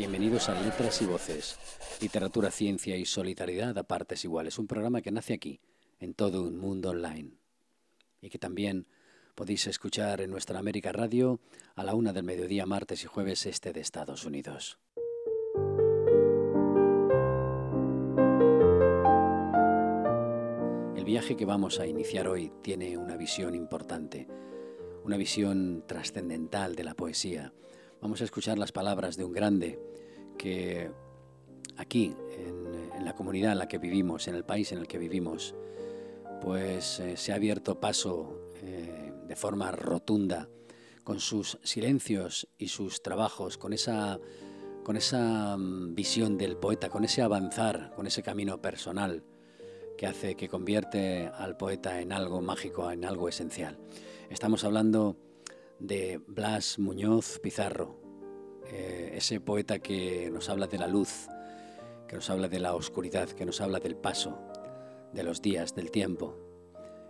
Bienvenidos 0.00 0.48
a 0.48 0.58
Letras 0.58 1.02
y 1.02 1.04
Voces, 1.04 1.58
Literatura, 2.00 2.50
Ciencia 2.50 2.96
y 2.96 3.04
Solidaridad 3.04 3.76
a 3.76 3.82
partes 3.82 4.24
iguales, 4.24 4.58
un 4.58 4.66
programa 4.66 5.02
que 5.02 5.10
nace 5.10 5.34
aquí, 5.34 5.60
en 5.98 6.14
todo 6.14 6.42
un 6.42 6.56
mundo 6.56 6.88
online, 6.88 7.32
y 8.22 8.30
que 8.30 8.38
también 8.38 8.86
podéis 9.34 9.66
escuchar 9.66 10.22
en 10.22 10.30
nuestra 10.30 10.58
América 10.58 10.90
Radio 10.90 11.38
a 11.74 11.84
la 11.84 11.94
una 11.94 12.14
del 12.14 12.22
mediodía, 12.22 12.64
martes 12.64 13.04
y 13.04 13.08
jueves 13.08 13.44
este 13.44 13.74
de 13.74 13.82
Estados 13.82 14.24
Unidos. 14.24 14.78
El 20.96 21.04
viaje 21.04 21.36
que 21.36 21.44
vamos 21.44 21.78
a 21.78 21.86
iniciar 21.86 22.26
hoy 22.26 22.50
tiene 22.62 22.96
una 22.96 23.18
visión 23.18 23.54
importante, 23.54 24.28
una 25.04 25.18
visión 25.18 25.84
trascendental 25.86 26.74
de 26.74 26.84
la 26.84 26.94
poesía. 26.94 27.52
Vamos 28.00 28.22
a 28.22 28.24
escuchar 28.24 28.58
las 28.58 28.72
palabras 28.72 29.18
de 29.18 29.24
un 29.24 29.32
grande 29.32 29.78
que 30.38 30.90
aquí, 31.76 32.14
en, 32.30 33.04
la 33.04 33.14
comunidad 33.14 33.52
en 33.52 33.58
la 33.58 33.68
que 33.68 33.78
vivimos, 33.78 34.28
en 34.28 34.34
el 34.34 34.44
país 34.44 34.72
en 34.72 34.78
el 34.78 34.86
que 34.86 34.98
vivimos, 34.98 35.54
pues 36.40 37.00
eh, 37.00 37.16
se 37.16 37.32
ha 37.32 37.34
abierto 37.34 37.80
paso 37.80 38.50
eh, 38.62 39.12
de 39.26 39.36
forma 39.36 39.70
rotunda 39.70 40.48
con 41.04 41.20
sus 41.20 41.58
silencios 41.62 42.48
y 42.56 42.68
sus 42.68 43.02
trabajos, 43.02 43.58
con 43.58 43.72
esa, 43.72 44.18
con 44.82 44.96
esa 44.96 45.56
mm, 45.56 45.94
visión 45.94 46.38
del 46.38 46.56
poeta, 46.56 46.88
con 46.88 47.04
ese 47.04 47.20
avanzar, 47.20 47.92
con 47.96 48.06
ese 48.06 48.22
camino 48.22 48.62
personal 48.62 49.24
que 49.98 50.06
hace, 50.06 50.36
que 50.36 50.48
convierte 50.48 51.26
al 51.26 51.56
poeta 51.58 52.00
en 52.00 52.12
algo 52.12 52.40
mágico, 52.40 52.90
en 52.90 53.04
algo 53.04 53.28
esencial. 53.28 53.78
Estamos 54.30 54.64
hablando 54.64 55.16
de 55.80 56.20
Blas 56.26 56.78
Muñoz 56.78 57.40
Pizarro, 57.40 58.00
eh, 58.66 59.12
ese 59.14 59.40
poeta 59.40 59.80
que 59.80 60.30
nos 60.30 60.48
habla 60.48 60.66
de 60.66 60.78
la 60.78 60.86
luz, 60.86 61.26
que 62.06 62.16
nos 62.16 62.30
habla 62.30 62.48
de 62.48 62.60
la 62.60 62.74
oscuridad, 62.74 63.28
que 63.28 63.46
nos 63.46 63.60
habla 63.60 63.80
del 63.80 63.96
paso, 63.96 64.38
de 65.12 65.22
los 65.22 65.42
días, 65.42 65.74
del 65.74 65.90
tiempo 65.90 66.36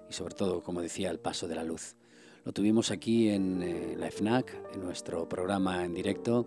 y 0.09 0.13
sobre 0.13 0.35
todo, 0.35 0.63
como 0.63 0.83
decía, 0.83 1.11
el 1.11 1.21
paso 1.21 1.47
de 1.49 1.55
la 1.55 1.65
luz. 1.65 1.97
Lo 2.45 2.53
tuvimos 2.53 2.91
aquí 2.91 3.29
en 3.29 3.63
eh, 3.63 3.95
la 3.97 4.11
FNAC, 4.11 4.75
en 4.75 4.81
nuestro 4.81 5.29
programa 5.29 5.85
en 5.85 5.95
directo, 5.95 6.47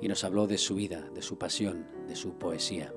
y 0.00 0.08
nos 0.08 0.24
habló 0.24 0.46
de 0.46 0.58
su 0.58 0.74
vida, 0.74 1.08
de 1.14 1.22
su 1.22 1.36
pasión, 1.38 1.86
de 2.08 2.16
su 2.16 2.38
poesía. 2.38 2.92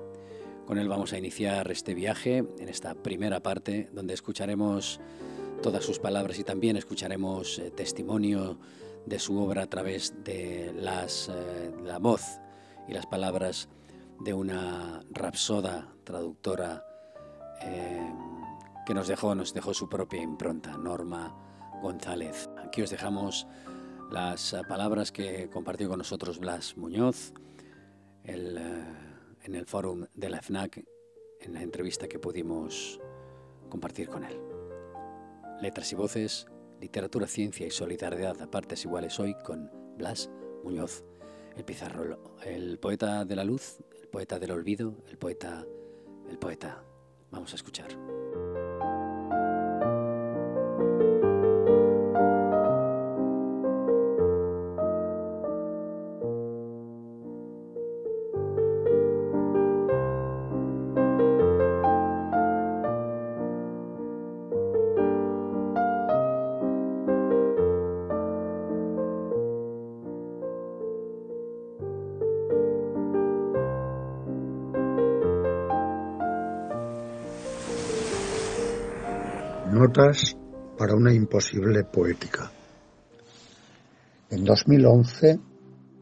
Con 0.66 0.78
él 0.78 0.88
vamos 0.88 1.12
a 1.12 1.18
iniciar 1.18 1.70
este 1.70 1.94
viaje 1.94 2.38
en 2.38 2.68
esta 2.68 2.94
primera 2.94 3.42
parte 3.42 3.88
donde 3.92 4.14
escucharemos 4.14 5.00
todas 5.62 5.84
sus 5.84 5.98
palabras 5.98 6.38
y 6.38 6.44
también 6.44 6.76
escucharemos 6.76 7.58
eh, 7.58 7.70
testimonio 7.70 8.58
de 9.06 9.18
su 9.18 9.38
obra 9.38 9.62
a 9.62 9.66
través 9.66 10.14
de 10.24 10.72
las, 10.74 11.28
eh, 11.28 11.72
la 11.84 11.98
voz 11.98 12.22
y 12.86 12.92
las 12.92 13.06
palabras 13.06 13.68
de 14.20 14.34
una 14.34 15.02
rapsoda 15.10 15.92
traductora 16.04 16.84
eh, 17.62 18.12
que 18.86 18.94
nos 18.94 19.08
dejó, 19.08 19.34
nos 19.34 19.52
dejó 19.52 19.74
su 19.74 19.88
propia 19.88 20.22
impronta, 20.22 20.76
Norma 20.76 21.34
González. 21.82 22.48
Aquí 22.64 22.82
os 22.82 22.90
dejamos 22.90 23.46
las 24.10 24.56
palabras 24.68 25.12
que 25.12 25.50
compartió 25.50 25.88
con 25.88 25.98
nosotros 25.98 26.38
Blas 26.38 26.76
Muñoz, 26.76 27.32
en 28.24 29.54
el 29.54 29.66
foro 29.66 30.08
de 30.14 30.30
la 30.30 30.40
FNAC 30.42 30.84
en 31.40 31.54
la 31.54 31.62
entrevista 31.62 32.08
que 32.08 32.18
pudimos 32.18 33.00
compartir 33.68 34.08
con 34.08 34.24
él. 34.24 34.57
Letras 35.60 35.92
y 35.92 35.96
voces, 35.96 36.46
literatura, 36.80 37.26
ciencia 37.26 37.66
y 37.66 37.70
solidaridad 37.72 38.40
a 38.40 38.50
partes 38.50 38.84
iguales 38.84 39.18
hoy 39.18 39.34
con 39.44 39.70
Blas 39.96 40.30
Muñoz, 40.62 41.04
el 41.56 41.64
pizarro, 41.64 42.36
el 42.44 42.78
poeta 42.78 43.24
de 43.24 43.34
la 43.34 43.42
luz, 43.42 43.78
el 44.00 44.08
poeta 44.08 44.38
del 44.38 44.52
olvido, 44.52 44.94
el 45.08 45.18
poeta, 45.18 45.66
el 46.28 46.38
poeta. 46.38 46.84
Vamos 47.32 47.52
a 47.52 47.56
escuchar. 47.56 48.17
Para 80.78 80.94
una 80.94 81.12
imposible 81.12 81.82
poética. 81.82 82.48
En 84.30 84.44
2011 84.44 85.40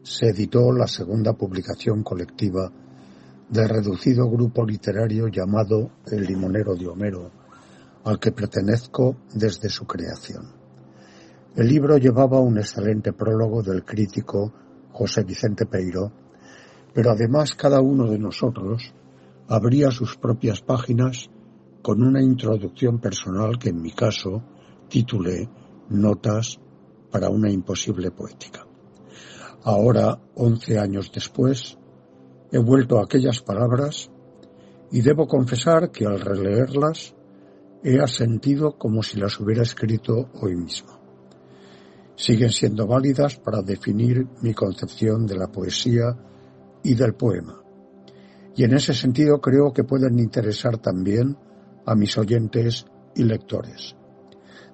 se 0.03 0.27
editó 0.27 0.71
la 0.71 0.85
segunda 0.85 1.33
publicación 1.33 2.03
colectiva 2.03 2.71
del 3.49 3.67
reducido 3.67 4.29
grupo 4.29 4.63
literario 4.63 5.29
llamado 5.29 5.89
El 6.05 6.25
Limonero 6.25 6.75
de 6.75 6.87
Homero, 6.87 7.31
al 8.03 8.19
que 8.19 8.31
pertenezco 8.31 9.17
desde 9.33 9.67
su 9.67 9.87
creación. 9.87 10.45
El 11.55 11.67
libro 11.67 11.97
llevaba 11.97 12.39
un 12.39 12.59
excelente 12.59 13.13
prólogo 13.13 13.63
del 13.63 13.83
crítico 13.83 14.53
José 14.91 15.23
Vicente 15.23 15.65
Peiro, 15.65 16.11
pero 16.93 17.09
además 17.09 17.55
cada 17.55 17.81
uno 17.81 18.07
de 18.07 18.19
nosotros 18.19 18.93
abría 19.47 19.89
sus 19.89 20.17
propias 20.17 20.61
páginas 20.61 21.31
con 21.81 22.03
una 22.03 22.21
introducción 22.21 22.99
personal 22.99 23.57
que 23.57 23.69
en 23.69 23.81
mi 23.81 23.91
caso 23.91 24.43
titulé 24.89 25.49
Notas 25.89 26.59
para 27.11 27.29
una 27.29 27.49
imposible 27.49 28.11
poética. 28.11 28.65
Ahora, 29.63 30.19
once 30.35 30.77
años 30.77 31.11
después, 31.13 31.77
he 32.51 32.57
vuelto 32.57 32.99
a 32.99 33.03
aquellas 33.03 33.41
palabras 33.41 34.09
y 34.91 35.01
debo 35.01 35.27
confesar 35.27 35.91
que 35.91 36.05
al 36.05 36.19
releerlas 36.19 37.15
he 37.83 37.99
asentido 37.99 38.77
como 38.77 39.03
si 39.03 39.19
las 39.19 39.39
hubiera 39.39 39.63
escrito 39.63 40.29
hoy 40.41 40.55
mismo. 40.55 40.97
Siguen 42.15 42.49
siendo 42.49 42.87
válidas 42.87 43.37
para 43.37 43.61
definir 43.61 44.27
mi 44.41 44.53
concepción 44.53 45.25
de 45.27 45.37
la 45.37 45.47
poesía 45.47 46.17
y 46.83 46.95
del 46.95 47.13
poema. 47.13 47.61
Y 48.55 48.63
en 48.63 48.73
ese 48.73 48.93
sentido 48.93 49.39
creo 49.39 49.71
que 49.71 49.83
pueden 49.83 50.17
interesar 50.17 50.77
también 50.77 51.37
a 51.87 51.95
mis 51.95 52.17
oyentes 52.17 52.85
y 53.15 53.23
lectores. 53.23 53.95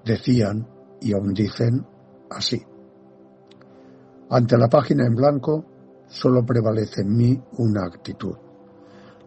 Decían, 0.03 0.67
y 0.99 1.13
aún 1.13 1.33
dicen, 1.33 1.85
así. 2.29 2.61
Ante 4.29 4.57
la 4.57 4.67
página 4.67 5.05
en 5.05 5.15
blanco 5.15 5.63
solo 6.07 6.43
prevalece 6.43 7.01
en 7.01 7.15
mí 7.15 7.41
una 7.57 7.85
actitud, 7.85 8.35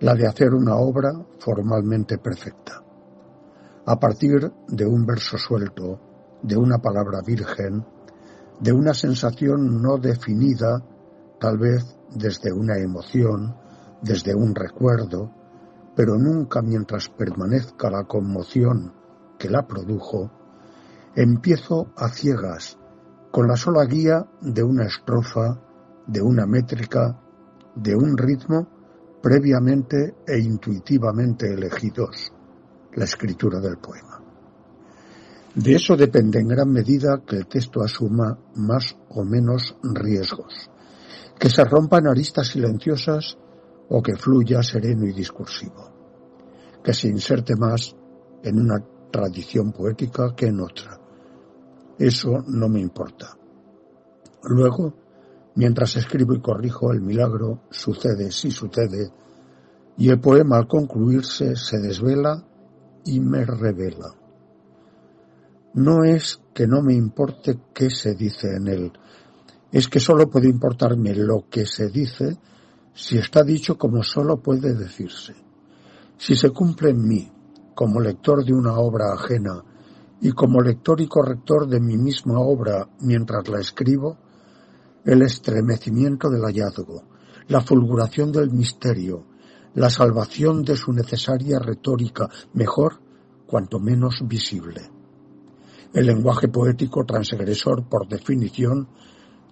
la 0.01 0.15
de 0.15 0.27
hacer 0.27 0.53
una 0.53 0.75
obra 0.77 1.13
formalmente 1.39 2.19
perfecta. 2.19 2.83
A 3.87 4.01
partir 4.01 4.53
de 4.67 4.85
un 4.85 5.07
verso 5.07 5.39
suelto, 5.39 6.01
de 6.43 6.57
una 6.57 6.79
palabra 6.79 7.21
virgen, 7.25 7.87
de 8.61 8.73
una 8.73 8.95
sensación 8.95 9.81
no 9.81 9.97
definida, 9.99 10.83
tal 11.39 11.59
vez 11.59 11.85
desde 12.11 12.53
una 12.53 12.77
emoción, 12.79 13.55
desde 14.03 14.35
un 14.35 14.57
recuerdo, 14.57 15.31
pero 15.97 16.19
nunca 16.19 16.61
mientras 16.61 17.09
permanezca 17.09 17.91
la 17.91 18.05
conmoción 18.05 18.93
que 19.39 19.49
la 19.49 19.67
produjo, 19.67 20.31
empiezo 21.15 21.89
a 21.97 22.11
ciegas, 22.11 22.79
con 23.33 23.49
la 23.49 23.57
sola 23.57 23.87
guía 23.87 24.27
de 24.43 24.63
una 24.63 24.85
estrofa, 24.85 25.59
de 26.07 26.21
una 26.21 26.47
métrica, 26.47 27.19
de 27.75 27.97
un 27.97 28.17
ritmo 28.17 28.69
previamente 29.23 30.17
e 30.27 30.39
intuitivamente 30.39 31.53
elegidos, 31.53 32.31
la 32.93 33.05
escritura 33.05 33.59
del 33.59 33.79
poema. 33.79 34.23
De 35.55 35.75
eso 35.75 35.97
depende 35.97 36.39
en 36.39 36.49
gran 36.49 36.71
medida 36.71 37.23
que 37.27 37.37
el 37.37 37.47
texto 37.47 37.83
asuma 37.83 38.39
más 38.57 38.95
o 39.09 39.25
menos 39.25 39.75
riesgos, 39.83 40.71
que 41.39 41.49
se 41.49 41.65
rompan 41.65 42.07
aristas 42.07 42.49
silenciosas 42.49 43.39
o 43.89 44.03
que 44.03 44.17
fluya 44.17 44.63
sereno 44.63 45.07
y 45.07 45.13
discursivo, 45.13 45.91
que 46.83 46.93
se 46.93 47.09
inserte 47.09 47.55
más 47.57 47.95
en 48.43 48.61
una 48.61 48.83
tradición 49.11 49.73
poética 49.73 50.35
que 50.35 50.47
en 50.47 50.61
otra. 50.61 51.01
Eso 51.99 52.45
no 52.47 52.69
me 52.69 52.81
importa. 52.81 53.37
Luego, 54.45 54.95
mientras 55.55 55.97
escribo 55.97 56.35
y 56.35 56.41
corrijo, 56.41 56.93
el 56.93 57.01
milagro 57.01 57.63
sucede 57.71 58.31
si 58.31 58.51
sucede, 58.51 59.11
y 59.99 60.11
el 60.11 60.21
poema 60.21 60.59
al 60.59 60.69
concluirse 60.69 61.57
se 61.57 61.79
desvela 61.79 62.45
y 63.05 63.21
me 63.21 63.45
revela. 63.45 64.15
No 65.75 66.05
es 66.05 66.41
que 66.53 66.67
no 66.67 66.83
me 66.83 66.95
importe 66.95 67.59
qué 67.73 67.91
se 67.91 68.15
dice 68.15 68.57
en 68.57 68.69
él, 68.69 68.93
es 69.73 69.89
que 69.89 70.01
solo 70.01 70.29
puede 70.29 70.49
importarme 70.49 71.15
lo 71.15 71.49
que 71.49 71.67
se 71.67 71.89
dice 71.89 72.39
si 72.97 73.19
está 73.19 73.43
dicho 73.43 73.77
como 73.77 74.03
sólo 74.03 74.39
puede 74.39 74.75
decirse. 74.75 75.35
Si 76.17 76.35
se 76.35 76.49
cumple 76.49 76.91
en 76.91 77.07
mí, 77.07 77.31
como 77.75 78.01
lector 78.01 78.43
de 78.43 78.55
una 78.55 78.79
obra 78.79 79.13
ajena, 79.13 79.63
y 80.23 80.33
como 80.33 80.63
lector 80.63 81.03
y 81.03 81.07
corrector 81.07 81.69
de 81.69 81.79
mi 81.79 81.99
misma 81.99 82.41
obra 82.41 82.89
mientras 83.01 83.47
la 83.49 83.61
escribo, 83.61 84.17
el 85.05 85.21
estremecimiento 85.21 86.31
del 86.31 86.41
hallazgo, 86.41 87.03
la 87.49 87.61
fulguración 87.61 88.33
del 88.33 88.51
misterio, 88.51 89.27
la 89.75 89.91
salvación 89.91 90.63
de 90.63 90.75
su 90.75 90.91
necesaria 90.91 91.59
retórica, 91.59 92.31
mejor 92.55 92.99
cuanto 93.47 93.79
menos 93.79 94.23
visible. 94.27 94.91
El 95.93 96.07
lenguaje 96.07 96.49
poético 96.49 97.05
transgresor, 97.05 97.87
por 97.87 98.09
definición, 98.09 98.89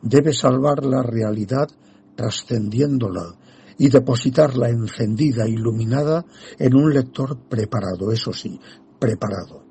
debe 0.00 0.32
salvar 0.32 0.82
la 0.86 1.02
realidad 1.02 1.68
trascendiéndola 2.14 3.34
y 3.78 3.88
depositarla 3.88 4.68
encendida, 4.68 5.48
iluminada, 5.48 6.24
en 6.58 6.74
un 6.76 6.92
lector 6.92 7.38
preparado, 7.48 8.12
eso 8.12 8.32
sí, 8.32 8.60
preparado. 8.98 9.64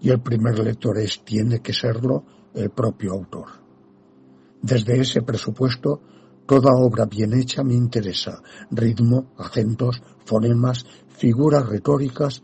Y 0.00 0.10
el 0.10 0.20
primer 0.20 0.58
lector 0.58 0.98
es, 0.98 1.24
tiene 1.24 1.60
que 1.60 1.72
serlo, 1.72 2.24
el 2.54 2.70
propio 2.70 3.12
autor. 3.12 3.46
Desde 4.62 5.00
ese 5.00 5.22
presupuesto, 5.22 6.00
toda 6.46 6.70
obra 6.74 7.06
bien 7.06 7.34
hecha 7.34 7.62
me 7.62 7.74
interesa. 7.74 8.42
Ritmo, 8.70 9.34
acentos, 9.36 10.02
fonemas, 10.24 10.86
figuras 11.08 11.68
retóricas, 11.68 12.42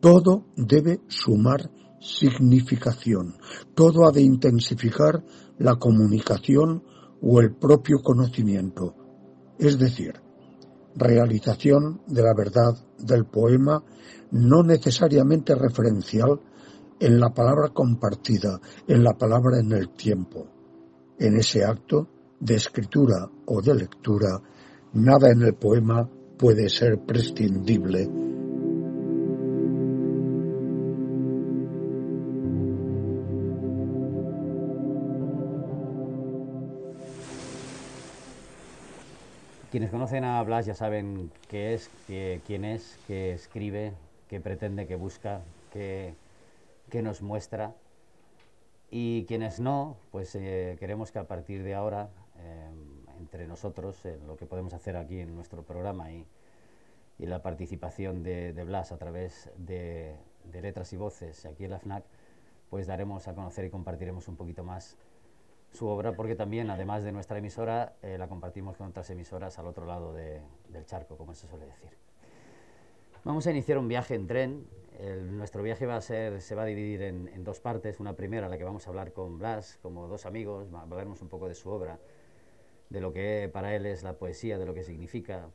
todo 0.00 0.46
debe 0.56 1.00
sumar 1.08 1.70
significación, 2.00 3.36
todo 3.74 4.08
ha 4.08 4.12
de 4.12 4.22
intensificar 4.22 5.22
la 5.58 5.76
comunicación 5.76 6.82
o 7.22 7.40
el 7.40 7.54
propio 7.54 7.98
conocimiento, 8.02 8.94
es 9.58 9.78
decir, 9.78 10.14
realización 10.94 12.00
de 12.06 12.22
la 12.22 12.34
verdad 12.34 12.74
del 12.98 13.26
poema 13.26 13.82
no 14.30 14.62
necesariamente 14.62 15.54
referencial 15.54 16.40
en 16.98 17.18
la 17.18 17.30
palabra 17.30 17.68
compartida, 17.68 18.60
en 18.86 19.02
la 19.02 19.14
palabra 19.14 19.58
en 19.58 19.72
el 19.72 19.90
tiempo. 19.90 20.46
En 21.18 21.36
ese 21.36 21.64
acto 21.64 22.08
de 22.38 22.54
escritura 22.54 23.28
o 23.46 23.60
de 23.60 23.74
lectura, 23.74 24.40
nada 24.94 25.30
en 25.30 25.42
el 25.42 25.54
poema 25.54 26.08
puede 26.38 26.68
ser 26.68 26.98
prescindible 27.06 28.29
Quienes 39.70 39.92
conocen 39.92 40.24
a 40.24 40.42
Blas 40.42 40.66
ya 40.66 40.74
saben 40.74 41.30
qué 41.48 41.74
es, 41.74 41.90
quién 42.44 42.64
es, 42.64 42.98
qué 43.06 43.32
escribe, 43.32 43.92
qué 44.26 44.40
pretende, 44.40 44.88
qué 44.88 44.96
busca, 44.96 45.42
qué, 45.72 46.16
nos 46.92 47.22
muestra. 47.22 47.72
Y 48.90 49.26
quienes 49.26 49.60
no, 49.60 49.96
pues 50.10 50.34
eh, 50.34 50.76
queremos 50.80 51.12
que 51.12 51.20
a 51.20 51.28
partir 51.28 51.62
de 51.62 51.74
ahora, 51.74 52.08
eh, 52.38 52.68
entre 53.20 53.46
nosotros, 53.46 53.96
lo 54.26 54.36
que 54.36 54.44
podemos 54.44 54.74
hacer 54.74 54.96
aquí 54.96 55.20
en 55.20 55.36
nuestro 55.36 55.62
programa 55.62 56.10
y, 56.10 56.26
la 57.18 57.40
participación 57.40 58.24
de, 58.24 58.52
Blas 58.64 58.90
a 58.90 58.98
través 58.98 59.50
de 59.56 60.16
letras 60.52 60.92
y 60.92 60.96
voces 60.96 61.46
aquí 61.46 61.64
en 61.64 61.70
la 61.70 61.78
FNAC, 61.78 62.02
pues 62.70 62.88
daremos 62.88 63.28
a 63.28 63.34
conocer 63.36 63.66
y 63.66 63.70
compartiremos 63.70 64.26
un 64.26 64.34
poquito 64.34 64.64
más 64.64 64.96
su 65.72 65.86
obra 65.86 66.12
porque 66.12 66.34
también, 66.34 66.70
además 66.70 67.04
de 67.04 67.12
nuestra 67.12 67.38
emisora, 67.38 67.94
eh, 68.02 68.18
la 68.18 68.28
compartimos 68.28 68.76
con 68.76 68.88
otras 68.88 69.08
emisoras 69.10 69.58
al 69.58 69.66
otro 69.66 69.86
lado 69.86 70.12
del 70.12 70.86
charco, 70.86 71.16
como 71.16 71.34
se 71.34 71.46
suele 71.46 71.66
decir. 71.66 71.90
Vamos 73.24 73.46
a 73.46 73.50
iniciar 73.50 73.78
un 73.78 73.88
viaje 73.88 74.14
en 74.14 74.26
tren. 74.26 74.66
nuestro 75.32 75.62
viaje 75.62 75.86
va 75.86 75.96
a 75.96 76.00
ser, 76.00 76.40
se 76.40 76.54
va 76.54 76.62
a 76.62 76.66
dividir 76.66 77.02
en, 77.02 77.44
dos 77.44 77.60
partes. 77.60 78.00
Una 78.00 78.14
primera, 78.14 78.48
la 78.48 78.58
que 78.58 78.64
vamos 78.64 78.86
a 78.86 78.90
hablar 78.90 79.12
con 79.12 79.38
Blas, 79.38 79.78
como 79.82 80.08
dos 80.08 80.26
amigos, 80.26 80.68
hablaremos 80.74 81.22
un 81.22 81.28
poco 81.28 81.48
de 81.48 81.54
su 81.54 81.70
obra, 81.70 81.98
de 82.88 83.00
lo 83.00 83.12
que 83.12 83.48
para 83.52 83.74
él 83.76 83.86
es 83.86 84.02
la 84.02 84.14
poesía, 84.14 84.58
de 84.58 84.66
lo 84.66 84.74
que 84.74 84.82
significa, 84.82 85.48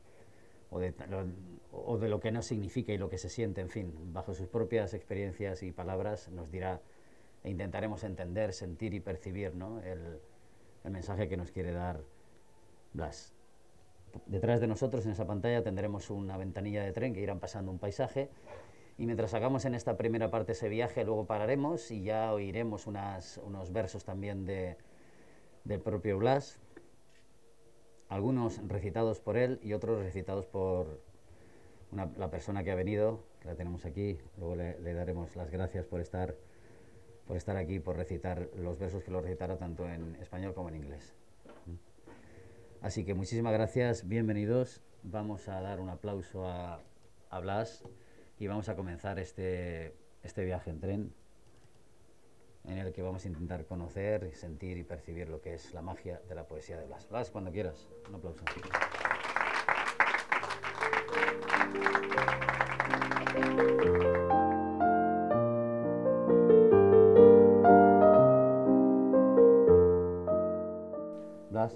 o 0.70 0.78
de, 0.78 0.94
o 1.72 1.98
de 1.98 2.08
lo 2.08 2.20
que 2.20 2.32
no 2.32 2.42
significa 2.42 2.92
y 2.92 2.98
lo 2.98 3.10
que 3.10 3.18
se 3.18 3.28
siente, 3.28 3.60
en 3.60 3.68
fin, 3.68 3.92
bajo 4.12 4.32
sus 4.34 4.48
propias 4.48 4.94
experiencias 4.94 5.62
y 5.62 5.72
palabras, 5.72 6.28
nos 6.30 6.50
dirá 6.50 6.80
e 7.46 7.50
intentaremos 7.50 8.02
entender, 8.02 8.52
sentir 8.52 8.92
y 8.92 8.98
percibir 8.98 9.52
el, 9.84 10.20
mensaje 10.90 11.28
que 11.28 11.36
nos 11.36 11.52
quiere 11.52 11.70
dar 11.70 12.02
Blas. 12.92 13.32
Detrás 14.26 14.60
de 14.60 14.66
nosotros 14.66 15.06
en 15.06 15.12
esa 15.12 15.28
pantalla 15.28 15.62
tendremos 15.62 16.10
una 16.10 16.36
ventanilla 16.36 16.82
de 16.82 16.92
tren 16.92 17.14
que 17.14 17.20
irán 17.20 17.38
pasando 17.38 17.70
un 17.70 17.78
paisaje 17.78 18.30
y 18.98 19.06
mientras 19.06 19.32
hagamos 19.32 19.64
en 19.64 19.76
esta 19.76 19.96
primera 19.96 20.28
parte 20.28 20.52
ese 20.52 20.68
viaje 20.68 21.04
luego 21.04 21.26
pararemos 21.26 21.88
y 21.92 22.02
ya 22.02 22.32
oiremos 22.32 22.88
unos 22.88 23.72
versos 23.72 24.04
también 24.04 24.44
de, 24.44 24.76
del 25.62 25.80
propio 25.80 26.18
Blas, 26.18 26.58
algunos 28.08 28.60
recitados 28.66 29.20
por 29.20 29.36
él 29.36 29.60
y 29.62 29.72
otros 29.72 30.00
recitados 30.00 30.46
por 30.46 31.00
la 31.92 32.28
persona 32.28 32.64
que 32.64 32.72
ha 32.72 32.76
venido, 32.76 33.22
que 33.40 33.46
la 33.46 33.54
tenemos 33.54 33.84
aquí, 33.84 34.18
luego 34.36 34.56
le 34.56 34.94
daremos 34.94 35.36
las 35.36 35.48
gracias 35.52 35.86
por 35.86 36.00
estar 36.00 36.34
por 37.26 37.36
estar 37.36 37.56
aquí, 37.56 37.80
por 37.80 37.96
recitar 37.96 38.48
los 38.56 38.78
versos 38.78 39.02
que 39.02 39.10
lo 39.10 39.20
recitara 39.20 39.56
tanto 39.56 39.88
en 39.88 40.16
español 40.16 40.54
como 40.54 40.68
en 40.68 40.76
inglés. 40.76 41.14
Así 42.80 43.04
que 43.04 43.14
muchísimas 43.14 43.52
gracias, 43.52 44.06
bienvenidos. 44.06 44.82
Vamos 45.02 45.48
a 45.48 45.60
dar 45.60 45.80
un 45.80 45.88
aplauso 45.88 46.46
a, 46.46 46.82
a 47.30 47.40
Blas 47.40 47.84
y 48.38 48.46
vamos 48.46 48.68
a 48.68 48.76
comenzar 48.76 49.18
este, 49.18 49.96
este 50.22 50.44
viaje 50.44 50.70
en 50.70 50.80
tren 50.80 51.12
en 52.64 52.78
el 52.78 52.92
que 52.92 53.02
vamos 53.02 53.24
a 53.24 53.28
intentar 53.28 53.64
conocer, 53.66 54.34
sentir 54.34 54.76
y 54.76 54.82
percibir 54.82 55.28
lo 55.28 55.40
que 55.40 55.54
es 55.54 55.72
la 55.72 55.82
magia 55.82 56.20
de 56.28 56.34
la 56.34 56.46
poesía 56.46 56.78
de 56.78 56.86
Blas. 56.86 57.08
Blas, 57.08 57.30
cuando 57.30 57.50
quieras, 57.52 57.86
un 58.08 58.16
aplauso. 58.16 58.44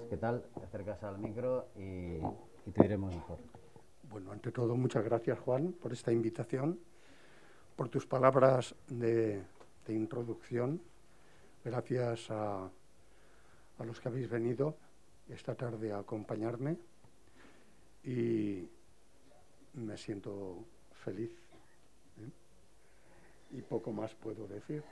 ¿Qué 0.09 0.17
tal? 0.17 0.43
Te 0.55 0.65
acercas 0.65 1.03
al 1.03 1.19
micro 1.19 1.69
y, 1.77 2.19
te 2.73 2.83
diremos 2.83 3.15
mejor. 3.15 3.39
Bueno, 4.11 4.33
ante 4.33 4.53
todo, 4.53 4.77
muchas 4.77 5.05
gracias, 5.05 5.39
Juan, 5.41 5.73
por 5.73 5.93
esta 5.93 6.13
invitación, 6.13 6.79
por 7.77 7.89
tus 7.89 8.07
palabras 8.07 8.75
de, 8.89 9.43
introducción. 9.89 10.81
Gracias 11.65 12.31
a 12.31 12.71
los 13.85 14.01
que 14.01 14.09
habéis 14.09 14.31
venido 14.31 14.77
esta 15.29 15.57
tarde 15.57 15.93
a 15.93 15.99
acompañarme 15.99 16.77
y 18.05 18.69
me 19.75 19.97
siento 19.97 20.65
feliz 20.93 21.50
y 23.53 23.63
poco 23.63 23.93
más 23.93 24.15
puedo 24.15 24.47
decir. 24.47 24.83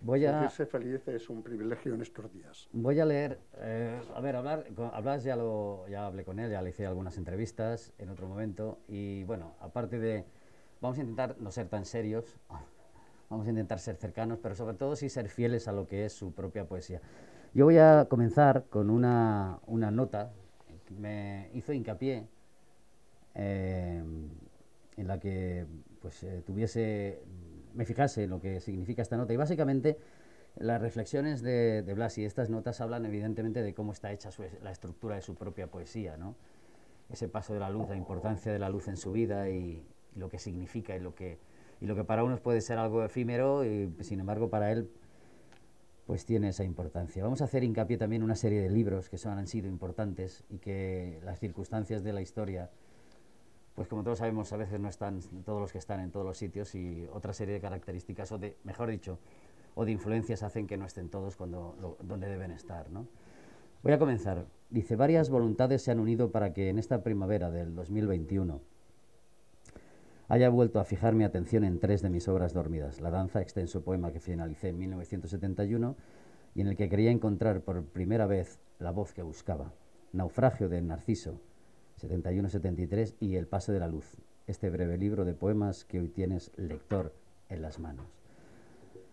Voy 0.00 0.24
a... 0.26 0.48
Ser 0.50 0.66
feliz 0.66 1.06
es 1.08 1.28
un 1.28 1.42
privilegio 1.42 1.94
en 1.94 2.02
estos 2.02 2.32
días. 2.32 2.68
Voy 2.72 3.00
a 3.00 3.04
leer, 3.04 3.38
eh, 3.58 4.00
a 4.14 4.20
ver, 4.20 4.36
hablar, 4.36 4.64
hablas 4.92 5.24
ya 5.24 5.36
lo, 5.36 5.86
ya 5.88 6.06
hablé 6.06 6.24
con 6.24 6.38
él, 6.38 6.50
ya 6.50 6.62
le 6.62 6.70
hice 6.70 6.86
algunas 6.86 7.16
entrevistas 7.16 7.92
en 7.98 8.10
otro 8.10 8.26
momento 8.26 8.78
y 8.88 9.24
bueno, 9.24 9.54
aparte 9.60 9.98
de, 9.98 10.24
vamos 10.80 10.98
a 10.98 11.00
intentar 11.00 11.36
no 11.40 11.50
ser 11.50 11.68
tan 11.68 11.84
serios, 11.84 12.38
vamos 13.30 13.46
a 13.46 13.50
intentar 13.50 13.78
ser 13.78 13.96
cercanos, 13.96 14.38
pero 14.42 14.54
sobre 14.54 14.76
todo 14.76 14.96
sí 14.96 15.08
ser 15.08 15.28
fieles 15.28 15.68
a 15.68 15.72
lo 15.72 15.86
que 15.86 16.04
es 16.04 16.12
su 16.12 16.32
propia 16.32 16.66
poesía. 16.66 17.00
Yo 17.54 17.64
voy 17.64 17.78
a 17.78 18.06
comenzar 18.08 18.66
con 18.68 18.90
una, 18.90 19.58
una 19.66 19.90
nota 19.90 20.32
que 20.86 20.94
me 20.94 21.50
hizo 21.54 21.72
hincapié 21.72 22.28
eh, 23.34 24.02
en 24.96 25.06
la 25.06 25.18
que 25.18 25.66
pues 26.00 26.22
eh, 26.22 26.42
tuviese 26.46 27.22
me 27.74 27.84
fijase 27.84 28.26
lo 28.26 28.40
que 28.40 28.60
significa 28.60 29.02
esta 29.02 29.16
nota. 29.16 29.32
Y 29.32 29.36
básicamente 29.36 29.98
las 30.56 30.80
reflexiones 30.80 31.42
de, 31.42 31.82
de 31.82 31.94
Blas 31.94 32.18
y 32.18 32.24
estas 32.24 32.50
notas 32.50 32.80
hablan 32.80 33.06
evidentemente 33.06 33.62
de 33.62 33.74
cómo 33.74 33.92
está 33.92 34.12
hecha 34.12 34.30
la 34.62 34.70
estructura 34.70 35.16
de 35.16 35.22
su 35.22 35.34
propia 35.34 35.68
poesía, 35.68 36.16
¿no? 36.16 36.34
Ese 37.10 37.28
paso 37.28 37.54
de 37.54 37.60
la 37.60 37.70
luz, 37.70 37.88
la 37.88 37.96
importancia 37.96 38.52
de 38.52 38.58
la 38.58 38.68
luz 38.68 38.88
en 38.88 38.96
su 38.96 39.12
vida 39.12 39.48
y, 39.48 39.86
lo 40.18 40.28
que 40.28 40.38
significa 40.38 40.96
y 40.96 41.00
lo 41.00 41.14
que, 41.14 41.38
y 41.80 41.86
lo 41.86 41.94
que 41.94 42.04
para 42.04 42.24
unos 42.24 42.40
puede 42.40 42.60
ser 42.60 42.78
algo 42.78 43.04
efímero 43.04 43.64
y 43.64 43.94
sin 44.00 44.20
embargo 44.20 44.50
para 44.50 44.72
él 44.72 44.90
pues 46.06 46.24
tiene 46.24 46.48
esa 46.48 46.64
importancia. 46.64 47.22
Vamos 47.22 47.42
a 47.42 47.44
hacer 47.44 47.62
hincapié 47.62 47.98
también 47.98 48.22
en 48.22 48.24
una 48.24 48.34
serie 48.34 48.62
de 48.62 48.70
libros 48.70 49.10
que 49.10 49.18
son, 49.18 49.38
han 49.38 49.46
sido 49.46 49.68
importantes 49.68 50.42
y 50.48 50.58
que 50.58 51.20
las 51.22 51.38
circunstancias 51.38 52.02
de 52.02 52.14
la 52.14 52.22
historia 52.22 52.70
pues 53.78 53.86
como 53.86 54.02
todos 54.02 54.18
sabemos, 54.18 54.52
a 54.52 54.56
veces 54.56 54.80
no 54.80 54.88
están 54.88 55.20
todos 55.44 55.60
los 55.60 55.70
que 55.70 55.78
están 55.78 56.00
en 56.00 56.10
todos 56.10 56.26
los 56.26 56.36
sitios 56.36 56.74
y 56.74 57.06
otra 57.12 57.32
serie 57.32 57.54
de 57.54 57.60
características, 57.60 58.32
o 58.32 58.36
de, 58.36 58.56
mejor 58.64 58.90
dicho, 58.90 59.20
o 59.76 59.84
de 59.84 59.92
influencias 59.92 60.42
hacen 60.42 60.66
que 60.66 60.76
no 60.76 60.84
estén 60.84 61.08
todos 61.08 61.36
cuando, 61.36 61.96
donde 62.02 62.28
deben 62.28 62.50
estar. 62.50 62.88
Voy 63.84 63.92
a 63.92 63.98
comenzar. 64.00 64.46
Dice, 64.68 64.96
varias 64.96 65.30
voluntades 65.30 65.82
se 65.82 65.92
han 65.92 66.00
unido 66.00 66.32
para 66.32 66.52
que 66.52 66.70
en 66.70 66.80
esta 66.80 67.04
primavera 67.04 67.52
del 67.52 67.76
2021 67.76 68.60
haya 70.26 70.48
vuelto 70.48 70.80
a 70.80 70.84
fijar 70.84 71.14
mi 71.14 71.22
atención 71.22 71.62
en 71.62 71.78
tres 71.78 72.02
de 72.02 72.10
mis 72.10 72.26
obras 72.26 72.52
dormidas. 72.52 73.00
La 73.00 73.10
danza, 73.10 73.40
extenso 73.40 73.84
poema 73.84 74.10
que 74.10 74.18
finalicé 74.18 74.70
en 74.70 74.78
1971 74.78 75.94
y 76.56 76.62
en 76.62 76.66
el 76.66 76.76
que 76.76 76.88
quería 76.88 77.12
encontrar 77.12 77.60
por 77.60 77.84
primera 77.84 78.26
vez 78.26 78.58
la 78.80 78.90
voz 78.90 79.12
que 79.12 79.22
buscaba. 79.22 79.72
Naufragio 80.12 80.68
de 80.68 80.82
Narciso, 80.82 81.38
71-73 81.98 83.14
y 83.20 83.36
El 83.36 83.46
paso 83.46 83.72
de 83.72 83.80
la 83.80 83.88
luz, 83.88 84.16
este 84.46 84.70
breve 84.70 84.96
libro 84.96 85.24
de 85.24 85.34
poemas 85.34 85.84
que 85.84 86.00
hoy 86.00 86.08
tienes 86.08 86.52
lector 86.56 87.12
en 87.48 87.62
las 87.62 87.78
manos. 87.78 88.06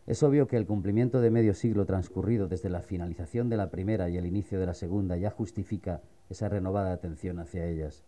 Es 0.05 0.21
obvio 0.21 0.47
que 0.47 0.57
el 0.57 0.67
cumplimiento 0.67 1.19
de 1.19 1.31
medio 1.31 1.55
siglo 1.55 1.85
transcurrido 1.85 2.47
desde 2.47 2.69
la 2.69 2.81
finalización 2.81 3.49
de 3.49 3.57
la 3.57 3.71
primera 3.71 4.07
y 4.09 4.17
el 4.17 4.27
inicio 4.27 4.59
de 4.59 4.67
la 4.67 4.75
segunda 4.75 5.17
ya 5.17 5.31
justifica 5.31 6.01
esa 6.29 6.47
renovada 6.47 6.93
atención 6.93 7.39
hacia 7.39 7.65
ellas, 7.65 8.03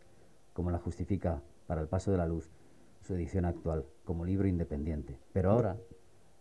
como 0.53 0.69
la 0.69 0.77
justifica 0.77 1.41
para 1.65 1.81
el 1.81 1.87
paso 1.87 2.11
de 2.11 2.17
la 2.17 2.27
luz 2.27 2.51
su 3.01 3.15
edición 3.15 3.45
actual 3.45 3.85
como 4.03 4.25
libro 4.25 4.47
independiente. 4.47 5.19
Pero 5.33 5.51
ahora, 5.51 5.77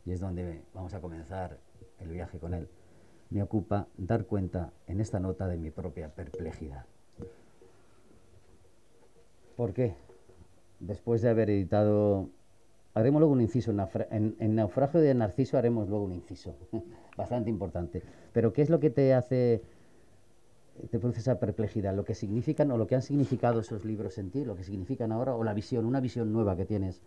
y 0.05 0.12
es 0.12 0.21
donde 0.21 0.62
vamos 0.75 0.93
a 0.93 1.00
comenzar 1.00 1.59
el 2.00 2.11
viaje 2.11 2.38
con 2.38 2.52
él, 2.52 2.69
me 3.31 3.43
ocupa 3.43 3.88
dar 3.97 4.26
cuenta 4.26 4.73
en 4.87 5.00
esta 5.00 5.21
nota 5.21 5.49
de 5.49 5.57
mi 5.57 5.71
propia 5.71 6.14
perplejidad. 6.14 6.85
¿Por 9.57 9.73
qué? 9.73 9.95
Después 10.81 11.23
de 11.23 11.31
haber 11.31 11.51
editado... 11.51 12.29
Haremos 12.95 13.21
luego 13.21 13.35
un 13.35 13.43
inciso, 13.43 13.73
en, 14.11 14.37
en, 14.39 14.55
Naufragio 14.55 15.01
de 15.01 15.13
Narciso 15.15 15.59
haremos 15.59 15.87
luego 15.87 16.05
un 16.05 16.13
inciso, 16.13 16.57
bastante 17.17 17.51
importante. 17.51 18.03
Pero 18.33 18.55
¿qué 18.55 18.63
es 18.63 18.71
lo 18.71 18.81
que 18.81 18.89
te 18.89 19.13
hace 19.13 19.63
te 20.91 20.99
produce 20.99 21.21
esa 21.21 21.39
perplejidad, 21.39 21.95
lo 21.95 22.05
que 22.05 22.15
significan 22.15 22.71
o 22.71 22.79
lo 22.79 22.87
que 22.87 22.95
han 22.95 23.03
significado 23.03 23.61
esos 23.61 23.85
libros 23.85 24.19
en 24.19 24.31
ti, 24.31 24.45
lo 24.45 24.57
que 24.57 24.65
significan 24.65 25.13
ahora, 25.13 25.35
o 25.35 25.45
la 25.45 25.55
visión, 25.55 25.87
una 25.87 26.01
visión 26.01 26.33
nueva 26.33 26.57
que 26.57 26.65
tienes 26.65 27.03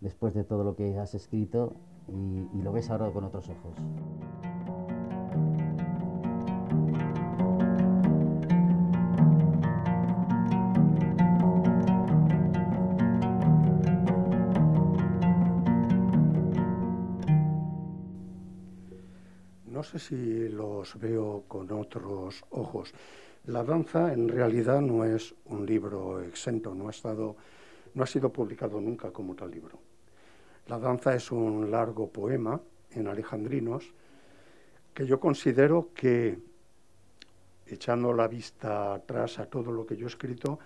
después 0.00 0.34
de 0.34 0.44
todo 0.44 0.64
lo 0.64 0.74
que 0.74 0.98
has 0.98 1.14
escrito 1.14 1.74
y, 2.08 2.58
y 2.58 2.62
lo 2.62 2.72
ves 2.72 2.90
ahora 2.90 3.10
con 3.10 3.24
otros 3.24 3.48
ojos. 3.48 4.59
No 19.80 19.84
sé 19.84 19.98
si 19.98 20.50
los 20.50 21.00
veo 21.00 21.44
con 21.48 21.72
otros 21.72 22.44
ojos. 22.50 22.92
La 23.46 23.64
danza 23.64 24.12
en 24.12 24.28
realidad 24.28 24.82
no 24.82 25.06
es 25.06 25.34
un 25.46 25.64
libro 25.64 26.20
exento, 26.20 26.74
no 26.74 26.88
ha, 26.88 26.90
estado, 26.90 27.34
no 27.94 28.02
ha 28.02 28.06
sido 28.06 28.30
publicado 28.30 28.78
nunca 28.78 29.10
como 29.10 29.34
tal 29.34 29.50
libro. 29.50 29.78
La 30.66 30.78
danza 30.78 31.14
es 31.14 31.32
un 31.32 31.70
largo 31.70 32.10
poema 32.10 32.60
en 32.90 33.06
alejandrinos 33.06 33.90
que 34.92 35.06
yo 35.06 35.18
considero 35.18 35.88
que, 35.94 36.38
echando 37.66 38.12
la 38.12 38.28
vista 38.28 38.92
atrás 38.92 39.38
a 39.38 39.46
todo 39.46 39.72
lo 39.72 39.86
que 39.86 39.96
yo 39.96 40.04
he 40.04 40.10
escrito, 40.10 40.58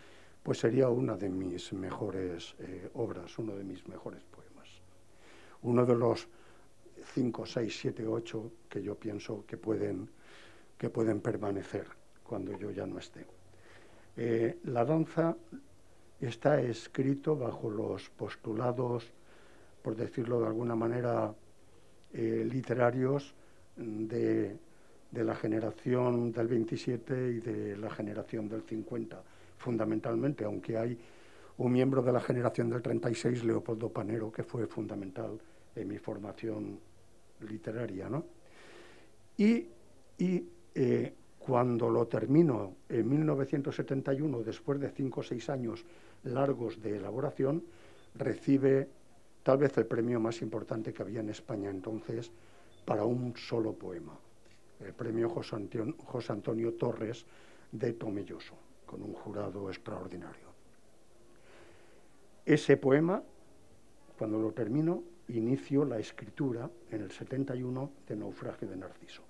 pues 0.43 0.59
sería 0.59 0.89
una 0.89 1.17
de 1.17 1.29
mis 1.29 1.73
mejores 1.73 2.57
eh, 2.59 2.91
obras, 2.95 3.39
uno 3.39 3.55
de 3.55 3.63
mis 3.63 3.87
mejores 3.87 4.25
poemas. 4.25 4.69
Uno 5.63 5.87
de 5.87 5.95
los 5.95 6.27
5, 7.15 7.47
6, 7.47 7.79
7, 7.81 8.07
8 8.07 8.53
que 8.69 8.83
yo 8.83 8.95
pienso 8.95 9.45
que 9.47 9.57
pueden, 9.57 10.09
que 10.79 10.91
pueden 10.91 11.21
permanecer 11.21 11.87
cuando 12.23 12.57
yo 12.59 12.71
ya 12.71 12.87
no 12.87 12.99
esté. 12.99 13.27
Eh, 14.17 14.59
la 14.65 14.85
danza 14.85 15.37
está 16.21 16.61
escrito 16.61 17.37
bajo 17.37 17.71
los 17.71 18.09
postulados, 18.11 19.13
por 19.83 19.97
decirlo 19.97 20.41
de 20.41 20.47
alguna 20.47 20.75
manera, 20.75 21.35
eh, 22.13 22.47
literarios 22.51 23.35
de, 23.77 24.57
de, 25.11 25.25
la 25.25 25.35
generación 25.35 26.33
del 26.33 26.47
27 26.47 27.31
y 27.33 27.41
de 27.41 27.77
la 27.77 27.91
generación 27.91 28.49
del 28.49 28.63
50, 28.63 29.23
fundamentalmente, 29.59 30.45
aunque 30.45 30.79
hay 30.79 30.99
un 31.59 31.73
miembro 31.73 32.03
de 32.03 32.13
la 32.13 32.21
generación 32.21 32.71
del 32.71 32.83
36, 32.83 33.45
Leopoldo 33.45 33.89
Panero, 33.89 34.33
que 34.33 34.43
fue 34.43 34.67
fundamental 34.67 35.39
en 35.75 35.89
mi 35.89 35.99
formación 35.99 36.79
literaria, 37.41 38.09
¿no? 38.09 38.25
Y, 39.37 39.67
eh, 40.75 41.15
cuando 41.39 41.91
lo 41.91 42.07
termino 42.07 42.77
en 42.89 43.09
1971, 43.09 44.43
después 44.43 44.81
de 44.81 44.91
cinco 44.91 45.21
o 45.21 45.23
seis 45.23 45.51
años 45.51 45.85
largos 46.25 46.81
de 46.81 46.97
elaboración, 46.97 47.63
recibe 48.15 48.89
tal 49.43 49.59
vez 49.59 49.77
el 49.77 49.87
premio 49.87 50.19
más 50.21 50.41
importante 50.41 50.93
que 50.93 51.03
había 51.03 51.21
en 51.21 51.29
España 51.29 51.69
entonces 51.69 52.31
para 52.87 53.05
un 53.05 53.37
solo 53.37 53.75
poema, 53.75 54.19
el 54.81 54.95
premio 54.95 55.29
José 55.29 55.57
Antonio, 55.57 55.95
José 55.99 56.33
Antonio 56.33 56.73
Torres 56.75 57.27
de 57.73 57.93
Tomelloso, 57.93 58.55
con 58.87 59.03
un 59.03 59.13
jurado 59.13 59.69
extraordinario. 59.69 60.49
Ese 62.47 62.77
poema, 62.77 63.23
cuando 64.19 64.39
lo 64.39 64.53
termino, 64.53 65.03
inicio 65.29 65.85
la 65.85 65.99
escritura 65.99 66.71
en 66.91 67.03
el 67.03 67.11
71 67.11 67.91
de 68.07 68.17
Naufragio 68.17 68.69
de 68.69 68.77
Narciso. 68.77 69.23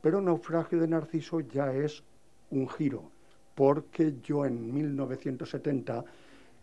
Pero 0.00 0.20
Naufragio 0.20 0.80
de 0.80 0.88
Narciso 0.88 1.40
ya 1.40 1.72
es 1.72 2.02
un 2.50 2.68
giro, 2.68 3.10
porque 3.54 4.16
yo 4.22 4.44
en 4.44 4.72
1970 4.72 6.04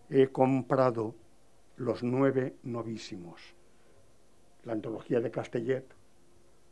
he 0.10 0.28
comprado 0.28 1.16
Los 1.78 2.04
nueve 2.04 2.58
novísimos, 2.64 3.42
la 4.64 4.74
antología 4.74 5.20
de 5.20 5.32
Castellet, 5.32 5.86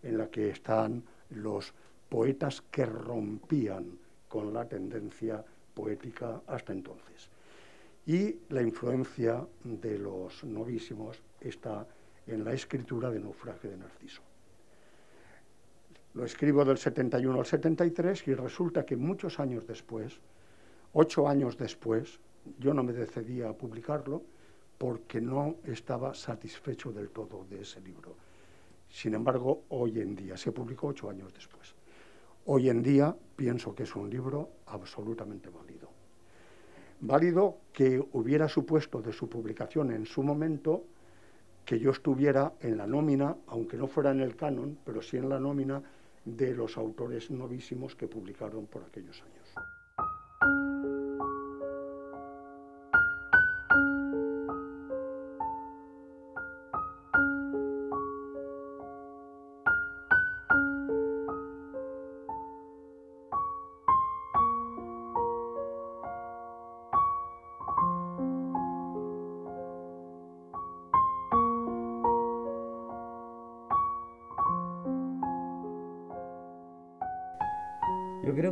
en 0.03 0.17
la 0.17 0.29
que 0.29 0.49
están 0.49 1.03
los 1.31 1.73
poetas 2.07 2.61
que 2.61 2.85
rompían 2.85 3.97
con 4.27 4.53
la 4.53 4.67
tendencia 4.67 5.43
poética 5.73 6.41
hasta 6.45 6.71
entonces. 6.71 7.29
Y 8.05 8.35
la 8.49 8.61
influencia 8.61 9.45
de 9.63 9.97
los 9.97 10.43
novísimos 10.43 11.19
está 11.41 11.87
en 12.27 12.43
la 12.43 12.53
escritura 12.53 13.09
de 13.09 13.19
Naufragio 13.19 13.69
de 13.69 13.77
Narciso. 13.77 14.21
Lo 16.13 16.25
escribo 16.25 16.65
del 16.65 16.77
71 16.77 17.39
al 17.39 17.45
73 17.45 18.27
y 18.27 18.33
resulta 18.33 18.85
que 18.85 18.95
muchos 18.95 19.39
años 19.39 19.65
después, 19.65 20.19
ocho 20.93 21.27
años 21.27 21.57
después, 21.57 22.19
yo 22.59 22.73
no 22.73 22.83
me 22.83 22.93
decidí 22.93 23.41
a 23.41 23.53
publicarlo 23.53 24.21
porque 24.77 25.21
no 25.21 25.57
estaba 25.63 26.13
satisfecho 26.13 26.91
del 26.91 27.09
todo 27.11 27.45
de 27.49 27.61
ese 27.61 27.79
libro. 27.81 28.15
Sin 28.89 29.13
embargo, 29.13 29.63
hoy 29.69 30.01
en 30.01 30.15
día, 30.15 30.35
se 30.35 30.51
publicó 30.51 30.87
ocho 30.87 31.09
años 31.09 31.33
después, 31.33 31.75
hoy 32.45 32.69
en 32.69 32.81
día 32.81 33.15
pienso 33.35 33.73
que 33.73 33.83
es 33.83 33.95
un 33.95 34.09
libro 34.09 34.49
absolutamente 34.65 35.49
válido. 35.49 35.89
Válido 36.99 37.57
que 37.71 38.03
hubiera 38.11 38.49
supuesto 38.49 39.01
de 39.01 39.13
su 39.13 39.29
publicación 39.29 39.91
en 39.91 40.05
su 40.05 40.23
momento 40.23 40.83
que 41.65 41.79
yo 41.79 41.91
estuviera 41.91 42.53
en 42.61 42.77
la 42.77 42.87
nómina, 42.87 43.35
aunque 43.47 43.77
no 43.77 43.87
fuera 43.87 44.11
en 44.11 44.21
el 44.21 44.35
canon, 44.35 44.77
pero 44.83 45.01
sí 45.01 45.17
en 45.17 45.29
la 45.29 45.39
nómina 45.39 45.81
de 46.25 46.53
los 46.53 46.77
autores 46.77 47.31
novísimos 47.31 47.95
que 47.95 48.07
publicaron 48.07 48.67
por 48.67 48.83
aquellos 48.83 49.21
años. 49.21 49.30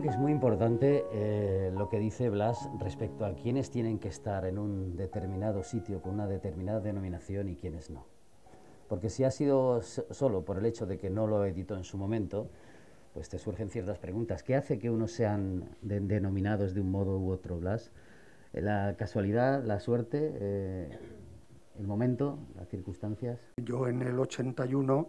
Es 0.09 0.17
muy 0.17 0.31
importante 0.31 1.05
eh, 1.13 1.71
lo 1.77 1.87
que 1.87 1.99
dice 1.99 2.31
Blas 2.31 2.67
respecto 2.79 3.25
a 3.25 3.35
quiénes 3.35 3.69
tienen 3.69 3.99
que 3.99 4.07
estar 4.07 4.43
en 4.45 4.57
un 4.57 4.97
determinado 4.97 5.63
sitio 5.63 6.01
con 6.01 6.15
una 6.15 6.27
determinada 6.27 6.79
denominación 6.79 7.47
y 7.47 7.55
quiénes 7.55 7.91
no. 7.91 8.07
Porque 8.87 9.11
si 9.11 9.23
ha 9.23 9.29
sido 9.29 9.83
solo 9.83 10.43
por 10.43 10.57
el 10.57 10.65
hecho 10.65 10.87
de 10.87 10.97
que 10.97 11.11
no 11.11 11.27
lo 11.27 11.45
editó 11.45 11.77
en 11.77 11.83
su 11.83 11.95
momento, 11.99 12.49
pues 13.13 13.29
te 13.29 13.37
surgen 13.37 13.69
ciertas 13.69 13.99
preguntas. 13.99 14.41
¿Qué 14.41 14.55
hace 14.55 14.79
que 14.79 14.89
unos 14.89 15.11
sean 15.11 15.77
denominados 15.83 16.73
de 16.73 16.81
un 16.81 16.89
modo 16.89 17.19
u 17.19 17.29
otro, 17.29 17.59
Blas? 17.59 17.91
¿La 18.51 18.95
casualidad, 18.97 19.63
la 19.63 19.79
suerte, 19.79 20.31
eh, 20.33 20.89
el 21.77 21.85
momento, 21.85 22.39
las 22.55 22.67
circunstancias? 22.67 23.39
Yo 23.57 23.87
en 23.87 24.01
el 24.01 24.17
81 24.17 25.07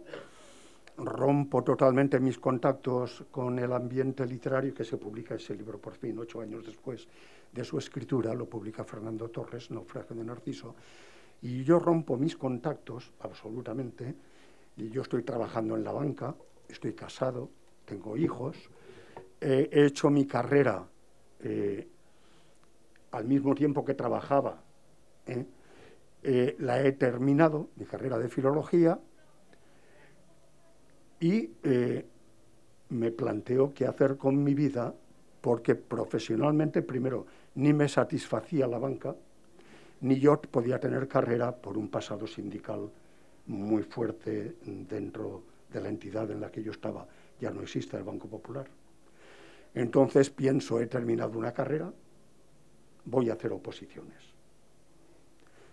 rompo 0.97 1.63
totalmente 1.63 2.19
mis 2.19 2.37
contactos 2.37 3.25
con 3.31 3.57
el 3.59 3.71
ambiente 3.73 4.25
literario 4.25 4.73
que 4.73 4.83
se 4.83 4.97
publica 4.97 5.35
ese 5.35 5.55
libro 5.55 5.79
por 5.79 5.93
fin, 5.93 6.17
ocho 6.19 6.41
años 6.41 6.65
después 6.65 7.07
de 7.51 7.63
su 7.63 7.77
escritura, 7.77 8.33
lo 8.33 8.47
publica 8.47 8.83
Fernando 8.83 9.29
Torres, 9.29 9.71
Naufragio 9.71 10.15
de 10.15 10.23
Narciso, 10.23 10.75
y 11.41 11.63
yo 11.63 11.79
rompo 11.79 12.17
mis 12.17 12.37
contactos 12.37 13.11
absolutamente, 13.19 14.15
y 14.77 14.89
yo 14.89 15.01
estoy 15.01 15.23
trabajando 15.23 15.75
en 15.75 15.83
la 15.83 15.91
banca, 15.91 16.35
estoy 16.69 16.93
casado, 16.93 17.49
tengo 17.85 18.15
hijos, 18.15 18.57
he 19.39 19.69
hecho 19.71 20.09
mi 20.09 20.25
carrera 20.25 20.85
eh, 21.39 21.87
al 23.11 23.25
mismo 23.25 23.55
tiempo 23.55 23.83
que 23.83 23.95
trabajaba, 23.95 24.63
¿eh? 25.25 25.45
Eh, 26.23 26.55
la 26.59 26.79
he 26.81 26.91
terminado, 26.91 27.69
mi 27.77 27.85
carrera 27.85 28.19
de 28.19 28.29
filología, 28.29 28.99
y 31.21 31.49
me 32.89 33.11
planteo 33.11 33.73
qué 33.73 33.85
hacer 33.85 34.17
con 34.17 34.43
mi 34.43 34.53
vida, 34.53 34.93
porque 35.39 35.75
profesionalmente, 35.75 36.81
primero, 36.81 37.25
ni 37.55 37.73
me 37.73 37.87
satisfacía 37.87 38.67
la 38.67 38.79
banca, 38.79 39.15
ni 40.01 40.19
yo 40.19 40.41
podía 40.41 40.79
tener 40.79 41.07
carrera 41.07 41.55
por 41.55 41.77
un 41.77 41.87
pasado 41.87 42.27
sindical 42.27 42.89
muy 43.45 43.83
fuerte 43.83 44.57
dentro 44.65 45.43
de 45.71 45.79
la 45.79 45.89
entidad 45.89 46.29
en 46.31 46.41
la 46.41 46.51
que 46.51 46.63
yo 46.63 46.71
estaba. 46.71 47.07
Ya 47.39 47.51
no 47.51 47.61
existe 47.61 47.97
el 47.97 48.03
Banco 48.03 48.27
Popular. 48.27 48.67
Entonces 49.73 50.29
pienso, 50.29 50.81
he 50.81 50.87
terminado 50.87 51.37
una 51.37 51.53
carrera, 51.53 51.93
voy 53.05 53.29
a 53.29 53.33
hacer 53.33 53.53
oposiciones. 53.53 54.17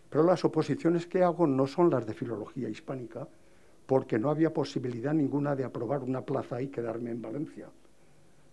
Pero 0.09 0.25
las 0.25 0.45
oposiciones 0.45 1.07
que 1.07 1.23
hago 1.23 1.47
no 1.47 1.67
son 1.67 1.91
las 1.91 2.07
de 2.07 2.15
filología 2.15 2.69
hispánica, 2.69 3.27
porque 3.89 4.19
no 4.19 4.29
había 4.29 4.53
posibilidad 4.53 5.15
ninguna 5.15 5.57
de 5.57 5.65
aprobar 5.65 6.03
una 6.03 6.21
plaza 6.21 6.61
y 6.61 6.69
quedarme 6.69 7.11
en 7.11 7.23
Valencia, 7.23 7.71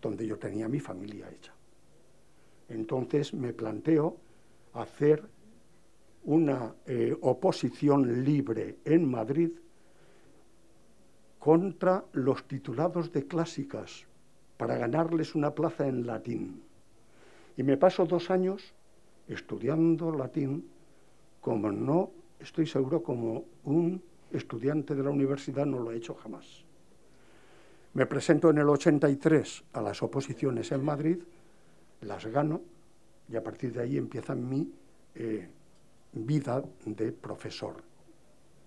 donde 0.01 0.25
yo 0.25 0.39
tenía 0.39 0.69
mi 0.69 0.79
familia 0.79 1.29
hecha. 1.29 1.51
Entonces 2.69 3.33
me 3.33 3.51
planteo 3.51 4.15
hacer 4.71 5.27
una 6.23 6.73
eh, 6.85 7.13
oposición 7.19 8.23
libre 8.23 8.77
en 8.85 9.11
Madrid 9.11 9.51
contra 11.37 12.05
los 12.13 12.47
titulados 12.47 13.11
de 13.11 13.27
clásicas 13.27 14.05
para 14.55 14.77
ganarles 14.77 15.35
una 15.35 15.53
plaza 15.53 15.85
en 15.85 16.07
latín. 16.07 16.63
Y 17.57 17.63
me 17.63 17.75
paso 17.75 18.05
dos 18.05 18.31
años 18.31 18.73
estudiando 19.27 20.13
latín 20.13 20.69
como 21.41 21.73
no 21.73 22.11
estoy 22.39 22.67
seguro 22.67 23.03
como 23.03 23.43
un 23.65 24.01
estudiante 24.31 24.95
de 24.95 25.03
la 25.03 25.09
universidad 25.09 25.65
no 25.65 25.79
lo 25.79 25.91
he 25.91 25.97
hecho 25.97 26.15
jamás. 26.15 26.63
Me 27.93 28.05
presento 28.05 28.49
en 28.49 28.57
el 28.57 28.67
83 28.67 29.63
a 29.73 29.81
las 29.81 30.03
oposiciones 30.03 30.71
en 30.71 30.83
Madrid, 30.83 31.17
las 32.01 32.25
gano 32.25 32.61
y 33.29 33.35
a 33.35 33.43
partir 33.43 33.71
de 33.71 33.81
ahí 33.81 33.97
empieza 33.97 34.35
mi 34.35 34.69
eh, 35.15 35.47
vida 36.13 36.63
de 36.85 37.11
profesor 37.11 37.75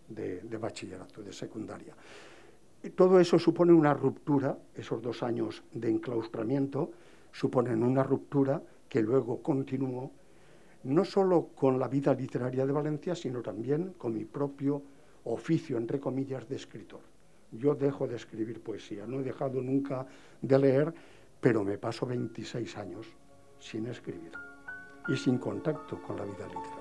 de, 0.08 0.40
de 0.40 0.56
bachillerato, 0.56 1.22
de 1.22 1.32
secundaria. 1.32 1.94
Todo 2.94 3.20
eso 3.20 3.38
supone 3.38 3.72
una 3.72 3.92
ruptura, 3.92 4.56
esos 4.74 5.02
dos 5.02 5.22
años 5.22 5.62
de 5.72 5.90
enclaustramiento 5.90 6.90
suponen 7.32 7.82
una 7.82 8.02
ruptura 8.02 8.62
que 8.88 9.02
luego 9.02 9.42
continuó 9.42 10.10
no 10.84 11.04
solo 11.04 11.48
con 11.54 11.78
la 11.78 11.88
vida 11.88 12.14
literaria 12.14 12.64
de 12.64 12.72
Valencia, 12.72 13.14
sino 13.14 13.42
también 13.42 13.94
con 13.98 14.14
mi 14.14 14.24
propio 14.24 14.82
oficio, 15.32 15.76
entre 15.76 16.00
comillas, 16.00 16.48
de 16.48 16.56
escritor. 16.56 17.00
Yo 17.52 17.74
dejo 17.74 18.06
de 18.06 18.16
escribir 18.16 18.62
poesía, 18.62 19.06
no 19.06 19.20
he 19.20 19.22
dejado 19.22 19.62
nunca 19.62 20.06
de 20.42 20.58
leer, 20.58 20.92
pero 21.40 21.64
me 21.64 21.78
paso 21.78 22.06
26 22.06 22.76
años 22.76 23.06
sin 23.58 23.86
escribir 23.86 24.32
y 25.08 25.16
sin 25.16 25.38
contacto 25.38 26.00
con 26.02 26.16
la 26.16 26.24
vida 26.24 26.46
literaria. 26.46 26.77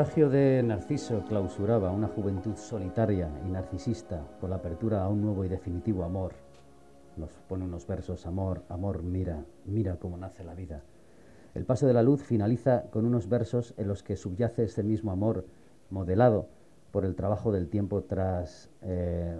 Naufragio 0.00 0.30
de 0.30 0.62
Narciso 0.62 1.22
clausuraba 1.28 1.90
una 1.90 2.08
juventud 2.08 2.56
solitaria 2.56 3.30
y 3.46 3.50
narcisista 3.50 4.26
con 4.40 4.48
la 4.48 4.56
apertura 4.56 5.04
a 5.04 5.10
un 5.10 5.20
nuevo 5.20 5.44
y 5.44 5.48
definitivo 5.48 6.04
amor, 6.04 6.32
nos 7.18 7.32
pone 7.46 7.66
unos 7.66 7.86
versos, 7.86 8.24
amor, 8.24 8.62
amor, 8.70 9.02
mira, 9.02 9.44
mira 9.66 9.96
cómo 9.96 10.16
nace 10.16 10.42
la 10.42 10.54
vida. 10.54 10.82
El 11.52 11.66
paso 11.66 11.86
de 11.86 11.92
la 11.92 12.02
luz 12.02 12.22
finaliza 12.22 12.84
con 12.90 13.04
unos 13.04 13.28
versos 13.28 13.74
en 13.76 13.88
los 13.88 14.02
que 14.02 14.16
subyace 14.16 14.64
este 14.64 14.82
mismo 14.82 15.12
amor 15.12 15.44
modelado 15.90 16.48
por 16.92 17.04
el 17.04 17.14
trabajo 17.14 17.52
del 17.52 17.68
tiempo 17.68 18.02
tras 18.02 18.70
eh, 18.80 19.38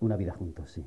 una 0.00 0.18
vida 0.18 0.34
juntos, 0.34 0.72
sí. 0.72 0.84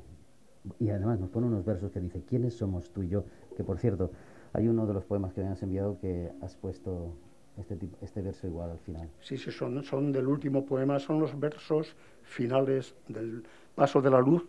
Y 0.78 0.90
además 0.90 1.18
nos 1.18 1.30
pone 1.30 1.48
unos 1.48 1.64
versos 1.64 1.90
que 1.90 1.98
dice, 1.98 2.22
¿quiénes 2.22 2.54
somos 2.54 2.92
tú 2.92 3.02
y 3.02 3.08
yo? 3.08 3.24
Que 3.56 3.64
por 3.64 3.78
cierto, 3.78 4.12
hay 4.52 4.68
uno 4.68 4.86
de 4.86 4.94
los 4.94 5.04
poemas 5.04 5.32
que 5.32 5.42
me 5.42 5.48
has 5.48 5.64
enviado 5.64 5.98
que 5.98 6.30
has 6.42 6.54
puesto 6.54 7.16
este, 7.58 7.78
este 8.00 8.22
verso 8.22 8.46
igual 8.46 8.70
al 8.70 8.78
final. 8.78 9.08
Sí, 9.20 9.36
sí, 9.36 9.50
son, 9.50 9.82
son 9.84 10.12
del 10.12 10.26
último 10.26 10.64
poema, 10.64 10.98
son 10.98 11.20
los 11.20 11.38
versos 11.38 11.94
finales 12.22 12.94
del 13.08 13.44
Paso 13.74 14.00
de 14.00 14.10
la 14.10 14.20
Luz. 14.20 14.44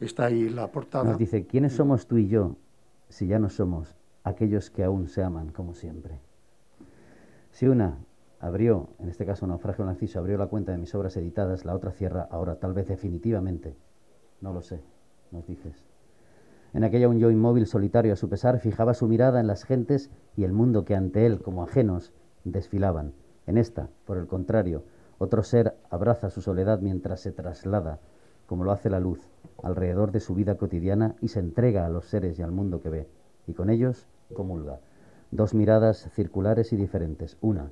Está 0.00 0.26
ahí 0.26 0.48
la 0.48 0.70
portada. 0.70 1.04
Nos 1.04 1.18
dice, 1.18 1.46
¿quiénes 1.46 1.72
somos 1.72 2.06
tú 2.06 2.18
y 2.18 2.28
yo 2.28 2.56
si 3.08 3.26
ya 3.26 3.38
no 3.38 3.48
somos 3.48 3.94
aquellos 4.24 4.70
que 4.70 4.84
aún 4.84 5.08
se 5.08 5.22
aman 5.22 5.50
como 5.50 5.74
siempre? 5.74 6.18
Si 7.50 7.66
una 7.66 7.98
abrió, 8.40 8.88
en 8.98 9.08
este 9.08 9.24
caso 9.24 9.46
Naufragio 9.46 9.84
Narciso, 9.84 10.18
abrió 10.18 10.36
la 10.36 10.48
cuenta 10.48 10.72
de 10.72 10.78
mis 10.78 10.94
obras 10.94 11.16
editadas, 11.16 11.64
la 11.64 11.74
otra 11.74 11.92
cierra 11.92 12.28
ahora, 12.30 12.56
tal 12.56 12.74
vez 12.74 12.88
definitivamente. 12.88 13.76
No 14.40 14.52
lo 14.52 14.60
sé, 14.60 14.82
nos 15.30 15.46
dices. 15.46 15.84
En 16.74 16.82
aquella 16.82 17.08
un 17.08 17.20
yo 17.20 17.30
inmóvil, 17.30 17.66
solitario 17.66 18.12
a 18.12 18.16
su 18.16 18.28
pesar, 18.28 18.58
fijaba 18.58 18.94
su 18.94 19.06
mirada 19.06 19.40
en 19.40 19.46
las 19.46 19.64
gentes 19.64 20.10
y 20.36 20.42
el 20.42 20.52
mundo 20.52 20.84
que 20.84 20.96
ante 20.96 21.24
él, 21.24 21.40
como 21.40 21.62
ajenos, 21.62 22.12
desfilaban. 22.44 23.12
En 23.46 23.58
esta, 23.58 23.88
por 24.04 24.16
el 24.16 24.26
contrario, 24.26 24.84
otro 25.18 25.42
ser 25.42 25.76
abraza 25.90 26.30
su 26.30 26.40
soledad 26.40 26.80
mientras 26.80 27.20
se 27.20 27.32
traslada, 27.32 28.00
como 28.46 28.64
lo 28.64 28.72
hace 28.72 28.90
la 28.90 29.00
luz, 29.00 29.20
alrededor 29.62 30.12
de 30.12 30.20
su 30.20 30.34
vida 30.34 30.56
cotidiana 30.56 31.16
y 31.20 31.28
se 31.28 31.40
entrega 31.40 31.86
a 31.86 31.88
los 31.88 32.06
seres 32.06 32.38
y 32.38 32.42
al 32.42 32.52
mundo 32.52 32.80
que 32.80 32.90
ve, 32.90 33.08
y 33.46 33.54
con 33.54 33.70
ellos 33.70 34.06
comulga. 34.34 34.80
Dos 35.30 35.54
miradas 35.54 36.10
circulares 36.14 36.72
y 36.72 36.76
diferentes, 36.76 37.36
una 37.40 37.70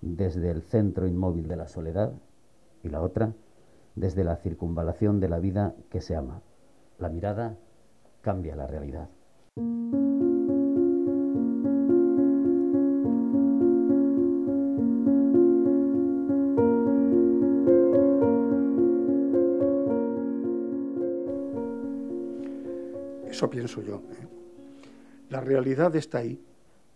desde 0.00 0.50
el 0.50 0.62
centro 0.62 1.06
inmóvil 1.06 1.48
de 1.48 1.56
la 1.56 1.68
soledad 1.68 2.12
y 2.82 2.88
la 2.88 3.02
otra 3.02 3.34
desde 3.94 4.24
la 4.24 4.36
circunvalación 4.36 5.20
de 5.20 5.28
la 5.28 5.38
vida 5.38 5.74
que 5.90 6.00
se 6.00 6.16
ama. 6.16 6.42
La 6.98 7.08
mirada 7.08 7.56
cambia 8.22 8.56
la 8.56 8.66
realidad. 8.66 9.08
Eso 23.40 23.48
pienso 23.48 23.80
yo. 23.80 23.94
¿eh? 23.94 24.28
La 25.30 25.40
realidad 25.40 25.96
está 25.96 26.18
ahí, 26.18 26.38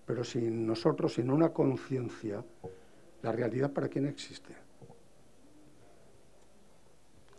pero 0.04 0.22
sin 0.24 0.66
nosotros, 0.66 1.14
sin 1.14 1.30
una 1.30 1.54
conciencia, 1.54 2.44
la 3.22 3.32
realidad 3.32 3.72
para 3.72 3.88
quién 3.88 4.04
existe. 4.04 4.54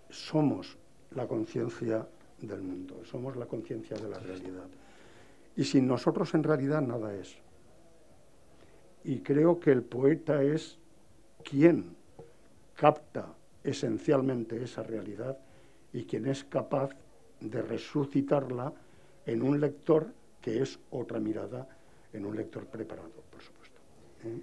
Somos 0.09 0.75
la 1.11 1.27
conciencia 1.27 2.07
del 2.41 2.63
mundo, 2.63 2.99
somos 3.05 3.35
la 3.35 3.45
conciencia 3.45 3.95
de 3.95 4.09
la 4.09 4.17
realidad. 4.17 4.65
Y 5.55 5.65
sin 5.65 5.87
nosotros 5.87 6.33
en 6.33 6.41
realidad 6.41 6.81
nada 6.81 7.13
es. 7.13 7.35
Y 9.03 9.19
creo 9.19 9.59
que 9.59 9.71
el 9.71 9.83
poeta 9.83 10.41
es 10.41 10.79
quien 11.43 11.95
capta 12.73 13.35
esencialmente 13.63 14.63
esa 14.63 14.81
realidad 14.81 15.37
y 15.93 16.05
quien 16.05 16.25
es 16.25 16.43
capaz 16.43 16.89
de 17.39 17.61
resucitarla 17.61 18.73
en 19.25 19.41
un 19.41 19.59
lector 19.59 20.13
que 20.41 20.61
es 20.61 20.79
otra 20.91 21.19
mirada, 21.19 21.67
en 22.13 22.25
un 22.25 22.35
lector 22.35 22.67
preparado, 22.67 23.09
por 23.31 23.41
supuesto. 23.41 23.81
¿eh? 24.23 24.41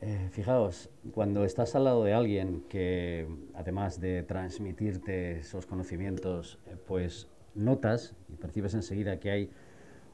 Eh, 0.00 0.28
fijaos, 0.30 0.90
cuando 1.12 1.44
estás 1.44 1.74
al 1.74 1.84
lado 1.84 2.04
de 2.04 2.12
alguien 2.12 2.64
que, 2.68 3.26
además 3.54 4.00
de 4.00 4.22
transmitirte 4.22 5.38
esos 5.38 5.66
conocimientos, 5.66 6.58
eh, 6.66 6.76
pues 6.86 7.28
notas 7.54 8.14
y 8.28 8.36
percibes 8.36 8.74
enseguida 8.74 9.20
que 9.20 9.30
hay 9.30 9.50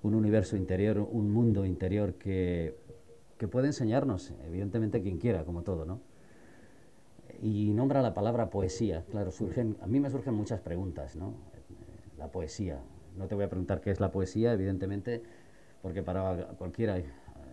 un 0.03 0.15
universo 0.15 0.57
interior, 0.57 0.99
un 0.99 1.33
mundo 1.33 1.65
interior 1.65 2.15
que, 2.15 2.77
que 3.39 3.49
puede 3.49 3.67
enseñarnos, 3.69 4.33
evidentemente 4.47 5.03
quien 5.03 5.19
quiera, 5.19 5.45
como 5.45 5.63
todo, 5.63 5.85
¿no? 5.85 6.01
Y 7.43 7.73
nombra 7.73 8.03
la 8.03 8.13
palabra 8.13 8.51
poesía. 8.51 9.05
Claro, 9.11 9.31
surgen, 9.31 9.77
a 9.81 9.87
mí 9.87 9.99
me 9.99 10.11
surgen 10.11 10.35
muchas 10.35 10.61
preguntas, 10.61 11.17
¿no? 11.17 11.35
La 12.19 12.29
poesía. 12.29 12.81
No 13.17 13.27
te 13.27 13.35
voy 13.35 13.45
a 13.45 13.49
preguntar 13.49 13.81
qué 13.81 13.91
es 13.91 14.01
la 14.01 14.11
poesía, 14.11 14.53
evidentemente, 14.53 15.23
porque 15.83 16.03
para 16.03 16.49
cualquiera, 16.59 16.99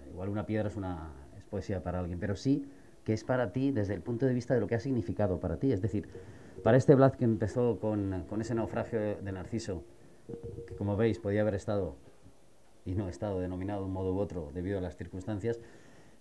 igual 0.09 0.29
una 0.29 0.45
piedra 0.45 0.69
es 0.69 0.75
una 0.75 1.11
es 1.37 1.43
poesía 1.45 1.83
para 1.83 1.99
alguien, 1.99 2.19
pero 2.19 2.35
sí 2.35 2.65
que 3.03 3.13
es 3.13 3.23
para 3.23 3.53
ti 3.53 3.71
desde 3.71 3.93
el 3.93 4.01
punto 4.01 4.25
de 4.25 4.33
vista 4.33 4.53
de 4.53 4.59
lo 4.59 4.67
que 4.67 4.75
ha 4.75 4.81
significado 4.81 5.39
para 5.39 5.57
ti. 5.57 5.71
Es 5.71 5.81
decir, 5.81 6.09
para 6.61 6.75
este 6.75 6.93
Vlad 6.93 7.13
que 7.13 7.23
empezó 7.23 7.79
con, 7.79 8.25
con 8.27 8.41
ese 8.41 8.53
naufragio 8.53 8.99
de 8.99 9.31
Narciso, 9.31 9.83
que 10.67 10.75
como 10.75 10.97
veis 10.97 11.17
podía 11.17 11.39
haber 11.39 11.55
estado 11.55 11.95
y 12.85 12.95
no 12.95 13.07
estado 13.07 13.39
denominado 13.39 13.79
de 13.81 13.85
un 13.87 13.93
modo 13.93 14.13
u 14.13 14.19
otro 14.19 14.51
debido 14.53 14.77
a 14.77 14.81
las 14.81 14.97
circunstancias, 14.97 15.61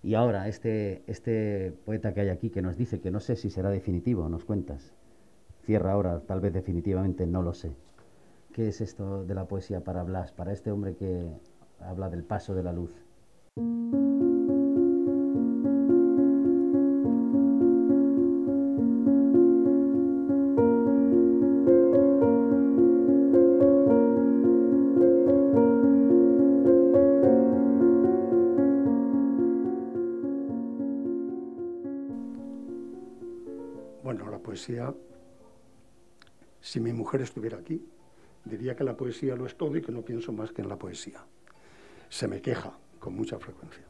y 0.03 0.15
ahora 0.15 0.47
este, 0.47 1.03
este 1.09 1.73
poeta 1.85 2.15
que 2.15 2.21
hay 2.21 2.29
aquí 2.29 2.51
que 2.51 2.63
nos 2.63 2.77
dice 2.77 3.01
que 3.01 3.11
no 3.11 3.19
sé 3.19 3.35
si 3.35 3.51
será 3.51 3.71
definitivo, 3.71 4.29
nos 4.29 4.45
cuentas. 4.45 4.93
Cierra 5.65 5.91
ahora, 5.91 6.21
tal 6.21 6.41
vez 6.41 6.53
definitivamente, 6.53 7.27
no 7.27 7.43
lo 7.43 7.53
sé. 7.53 7.73
¿Qué 8.57 8.69
es 8.69 8.81
esto 8.81 9.27
de 9.27 9.35
la 9.35 9.45
poesía 9.45 9.85
para 9.85 10.03
Blas, 10.03 10.33
para 10.33 10.51
este 10.51 10.71
hombre 10.71 10.97
que 10.97 11.31
habla 11.79 12.09
del 12.09 12.25
paso 12.25 12.55
de 12.55 12.63
la 12.63 12.73
luz? 12.73 12.91
si 36.61 36.81
mi 36.81 36.93
mujer 36.93 37.21
estuviera 37.21 37.59
aquí, 37.59 37.87
diría 38.47 38.77
que 38.77 38.85
la 38.85 38.97
poesía 38.97 39.37
lo 39.37 39.45
es 39.45 39.57
todo 39.57 39.77
y 39.77 39.83
que 39.83 39.93
no 39.93 40.03
pienso 40.03 40.33
más 40.33 40.53
que 40.53 40.63
en 40.63 40.69
la 40.69 40.79
poesía. 40.79 41.25
Se 42.09 42.29
me 42.29 42.41
queja 42.41 42.73
con 42.99 43.15
mucha 43.15 43.39
frecuencia. 43.39 43.85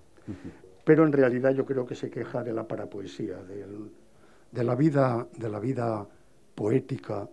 Pero 0.84 1.04
en 1.04 1.12
realidad 1.12 1.52
yo 1.52 1.64
creo 1.64 1.86
que 1.86 1.94
se 1.94 2.10
queja 2.10 2.42
de 2.42 2.52
la 2.52 2.66
parapoesía, 2.66 3.36
de, 3.42 4.64
la 4.64 4.74
vida, 4.74 5.28
de 5.36 5.48
la 5.48 5.60
vida 5.60 6.08
poética 6.54 7.28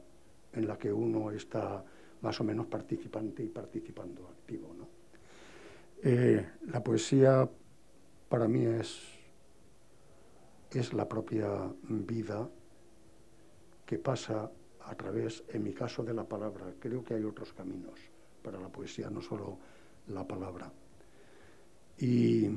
en 0.52 0.68
la 0.68 0.78
que 0.78 0.92
uno 0.92 1.32
está 1.32 1.84
más 2.22 2.40
o 2.40 2.44
menos 2.44 2.68
participante 2.68 3.44
y 3.44 3.48
participando 3.48 4.28
activo. 4.28 4.76
Eh, 6.04 6.46
la 6.68 6.84
poesía 6.84 7.50
para 8.28 8.48
mí 8.48 8.66
es, 8.66 9.02
es 10.72 10.94
la 10.94 11.08
propia 11.08 11.72
vida 11.84 12.50
que 13.86 13.98
pasa 13.98 14.52
a 14.86 14.96
través, 14.96 15.44
en 15.50 15.64
mi 15.64 15.74
caso, 15.74 16.04
de 16.04 16.14
la 16.14 16.24
palabra. 16.24 16.66
Creo 16.80 17.04
que 17.04 17.14
hay 17.14 17.24
otros 17.24 17.54
caminos 17.54 18.00
para 18.42 18.60
la 18.60 18.70
poesía, 18.70 19.10
no 19.10 19.22
solo 19.22 19.58
la 20.08 20.28
palabra. 20.28 20.72
Y, 21.98 22.50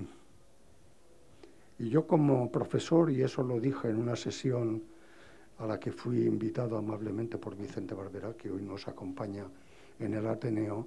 yo 1.78 2.06
como 2.06 2.50
profesor, 2.50 3.10
y 3.10 3.22
eso 3.22 3.42
lo 3.42 3.60
dije 3.60 3.88
en 3.88 3.96
una 3.96 4.16
sesión 4.16 4.82
a 5.58 5.66
la 5.66 5.78
que 5.78 5.92
fui 5.92 6.24
invitado 6.24 6.76
amablemente 6.76 7.38
por 7.38 7.56
Vicente 7.56 7.94
Barbera, 7.94 8.34
que 8.34 8.50
hoy 8.50 8.62
nos 8.62 8.88
acompaña 8.88 9.46
en 9.98 10.14
el 10.14 10.26
Ateneo, 10.26 10.86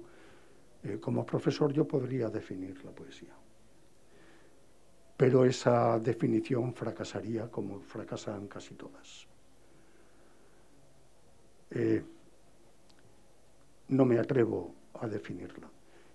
eh, 0.82 0.98
como 1.00 1.24
profesor 1.24 1.72
yo 1.72 1.86
podría 1.86 2.28
definir 2.28 2.84
la 2.84 2.90
poesía. 2.90 3.34
Pero 5.16 5.44
esa 5.44 5.98
definición 6.00 6.74
fracasaría 6.74 7.48
como 7.50 7.80
fracasan 7.80 8.48
casi 8.48 8.74
todas. 8.74 9.29
Eh, 11.70 12.02
no 13.88 14.04
me 14.04 14.18
atrevo 14.18 14.74
a 14.94 15.06
definirla. 15.06 15.68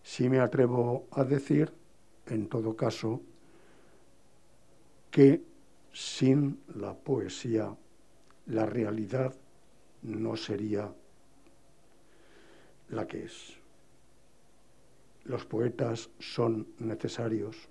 Sí 0.04 0.30
me 0.30 0.40
atrevo 0.40 1.08
a 1.12 1.24
decir, 1.24 1.72
en 2.28 2.48
todo 2.48 2.76
caso, 2.76 3.22
que 5.12 5.42
sin 5.94 6.60
la 6.76 6.94
poesía 6.94 7.76
la 8.48 8.66
realidad 8.66 9.34
no 10.04 10.36
sería 10.36 10.94
la 12.90 13.08
que 13.08 13.24
es. 13.24 13.58
Los 15.24 15.46
poetas 15.46 16.10
son 16.20 16.68
necesarios 16.80 17.70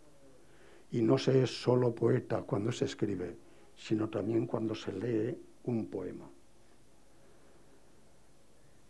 y 0.91 1.03
no 1.03 1.19
se 1.19 1.43
es 1.43 1.63
solo 1.63 1.95
poeta 1.95 2.43
cuando 2.43 2.73
se 2.73 2.87
escribe, 2.87 3.37
sino 3.77 4.09
también 4.09 4.47
cuando 4.47 4.75
se 4.75 4.93
lee 4.93 5.39
un 5.65 5.87
poema 5.87 6.34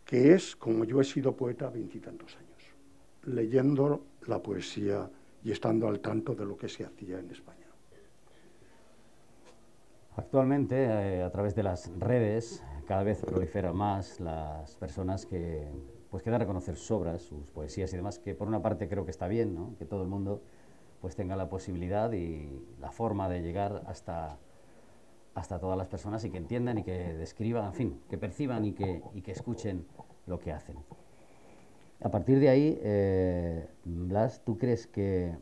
que 0.05 0.33
es 0.33 0.55
como 0.55 0.85
yo 0.85 1.01
he 1.01 1.03
sido 1.03 1.35
poeta 1.35 1.69
veintitantos 1.69 2.37
años, 2.37 2.63
leyendo 3.23 4.05
la 4.27 4.41
poesía 4.41 5.09
y 5.43 5.51
estando 5.51 5.87
al 5.87 5.99
tanto 5.99 6.35
de 6.35 6.45
lo 6.45 6.55
que 6.55 6.69
se 6.69 6.85
hacía 6.85 7.19
en 7.19 7.31
España. 7.31 7.65
Actualmente, 10.17 10.85
eh, 10.85 11.23
a 11.23 11.29
través 11.31 11.55
de 11.55 11.63
las 11.63 11.91
redes, 11.99 12.63
cada 12.87 13.03
vez 13.03 13.21
proliferan 13.21 13.75
más 13.75 14.19
las 14.19 14.75
personas 14.77 15.25
que 15.25 15.67
pues 16.09 16.23
quedan 16.23 16.41
a 16.41 16.45
conocer 16.45 16.77
sus 16.77 16.91
obras, 16.91 17.23
sus 17.23 17.51
poesías 17.51 17.91
y 17.91 17.97
demás, 17.97 18.19
que 18.19 18.35
por 18.35 18.47
una 18.47 18.61
parte 18.61 18.87
creo 18.87 19.03
que 19.03 19.11
está 19.11 19.27
bien, 19.27 19.53
¿no? 19.53 19.75
que 19.77 19.85
todo 19.85 20.03
el 20.03 20.07
mundo 20.07 20.41
pues 21.01 21.15
tenga 21.15 21.35
la 21.35 21.49
posibilidad 21.49 22.11
y 22.13 22.65
la 22.79 22.91
forma 22.91 23.27
de 23.27 23.41
llegar 23.41 23.83
hasta 23.87 24.37
hasta 25.35 25.59
todas 25.59 25.77
las 25.77 25.87
personas 25.87 26.23
y 26.23 26.31
que 26.31 26.37
entiendan 26.37 26.77
y 26.77 26.83
que 26.83 27.13
describan, 27.13 27.65
en 27.65 27.73
fin, 27.73 28.01
que 28.09 28.17
perciban 28.17 28.65
y 28.65 28.71
que, 28.71 29.03
y 29.13 29.21
que 29.21 29.33
escuchen 29.33 29.85
lo 30.25 30.39
que 30.39 30.53
hacen. 30.53 30.77
A 32.01 32.09
partir 32.09 32.39
de 32.39 32.49
ahí, 32.49 32.79
eh, 32.81 33.67
Blas, 33.83 34.41
¿tú 34.43 34.57
crees 34.57 34.87
que 34.87 35.37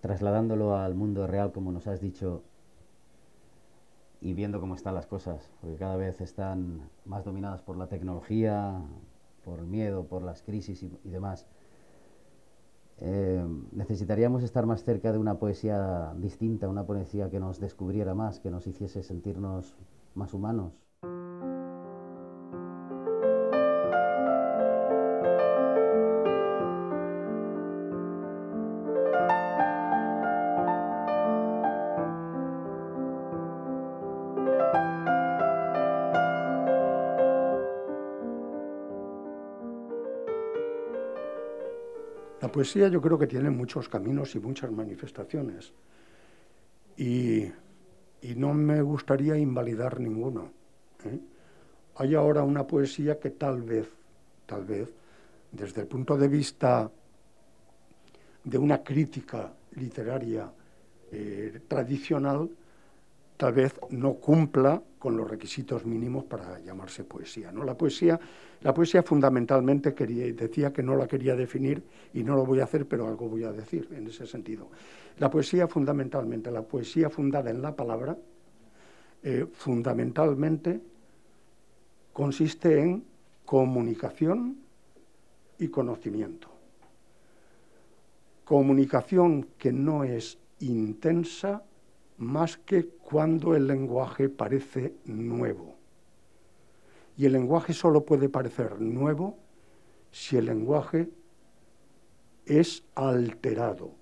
trasladándolo 0.00 0.76
al 0.76 0.94
mundo 0.94 1.26
real, 1.26 1.52
como 1.52 1.72
nos 1.72 1.86
has 1.88 2.00
dicho, 2.00 2.42
y 4.20 4.34
viendo 4.34 4.60
cómo 4.60 4.74
están 4.76 4.94
las 4.94 5.06
cosas, 5.06 5.50
porque 5.60 5.76
cada 5.76 5.96
vez 5.96 6.20
están 6.20 6.88
más 7.04 7.24
dominadas 7.24 7.62
por 7.62 7.76
la 7.76 7.88
tecnología, 7.88 8.82
por 9.44 9.62
miedo, 9.62 10.04
por 10.04 10.22
las 10.22 10.42
crisis 10.42 10.82
y 10.82 11.08
demás, 11.08 11.46
eh, 13.00 13.44
necesitaríamos 13.72 14.42
estar 14.42 14.66
más 14.66 14.84
cerca 14.84 15.12
de 15.12 15.18
una 15.18 15.38
poesía 15.38 16.12
distinta, 16.16 16.68
una 16.68 16.86
poesía 16.86 17.30
que 17.30 17.40
nos 17.40 17.60
descubriera 17.60 18.14
más, 18.14 18.40
que 18.40 18.50
nos 18.50 18.66
hiciese 18.66 19.02
sentirnos 19.02 19.76
más 20.14 20.34
humanos. 20.34 20.72
Poesía 42.60 42.88
yo 42.88 43.00
creo 43.00 43.18
que 43.18 43.26
tiene 43.26 43.48
muchos 43.48 43.88
caminos 43.88 44.34
y 44.34 44.38
muchas 44.38 44.70
manifestaciones. 44.70 45.72
Y, 46.94 47.50
no 48.36 48.52
me 48.52 48.82
gustaría 48.82 49.34
invalidar 49.38 49.98
ninguno. 49.98 50.52
¿eh? 51.06 51.18
Hay 51.96 52.14
ahora 52.14 52.42
una 52.42 52.66
poesía 52.66 53.18
que 53.18 53.30
tal 53.30 53.62
vez, 53.62 53.88
tal 54.44 54.66
vez, 54.66 54.92
desde 55.50 55.80
el 55.80 55.86
punto 55.86 56.18
de 56.18 56.28
vista 56.28 56.90
de 58.44 58.58
una 58.58 58.82
crítica 58.82 59.50
literaria 59.76 60.52
eh, 61.12 61.62
tradicional, 61.66 62.50
tal 63.40 63.54
vez 63.54 63.72
no 63.88 64.16
cumpla 64.16 64.82
con 64.98 65.16
los 65.16 65.26
requisitos 65.26 65.86
mínimos 65.86 66.24
para 66.24 66.58
llamarse 66.58 67.04
poesía. 67.04 67.50
¿no? 67.50 67.64
La 67.64 67.74
poesía, 67.74 68.20
la 68.60 68.74
poesía 68.74 69.02
fundamentalmente 69.02 69.94
quería, 69.94 70.30
decía 70.34 70.74
que 70.74 70.82
no 70.82 70.94
la 70.94 71.06
quería 71.06 71.34
definir 71.34 71.82
y 72.12 72.22
no 72.22 72.36
lo 72.36 72.44
voy 72.44 72.60
a 72.60 72.64
hacer, 72.64 72.86
pero 72.86 73.08
algo 73.08 73.30
voy 73.30 73.44
a 73.44 73.52
decir 73.52 73.88
en 73.92 74.08
ese 74.08 74.26
sentido. 74.26 74.68
La 75.16 75.30
poesía 75.30 75.66
fundamentalmente, 75.68 76.50
la 76.50 76.60
poesía 76.60 77.08
fundada 77.08 77.50
en 77.50 77.62
la 77.62 77.74
palabra, 77.74 78.14
eh, 79.22 79.46
fundamentalmente 79.50 80.78
consiste 82.12 82.78
en 82.78 83.02
comunicación 83.46 84.58
y 85.58 85.68
conocimiento. 85.68 86.48
Comunicación 88.44 89.46
que 89.56 89.72
no 89.72 90.04
es 90.04 90.36
intensa 90.58 91.62
más 92.20 92.58
que 92.58 92.86
cuando 92.86 93.56
el 93.56 93.66
lenguaje 93.66 94.28
parece 94.28 94.92
nuevo. 95.06 95.74
Y 97.16 97.24
el 97.24 97.32
lenguaje 97.32 97.72
solo 97.72 98.04
puede 98.04 98.28
parecer 98.28 98.78
nuevo 98.78 99.38
si 100.10 100.36
el 100.36 100.44
lenguaje 100.44 101.08
es 102.44 102.84
alterado. 102.94 103.92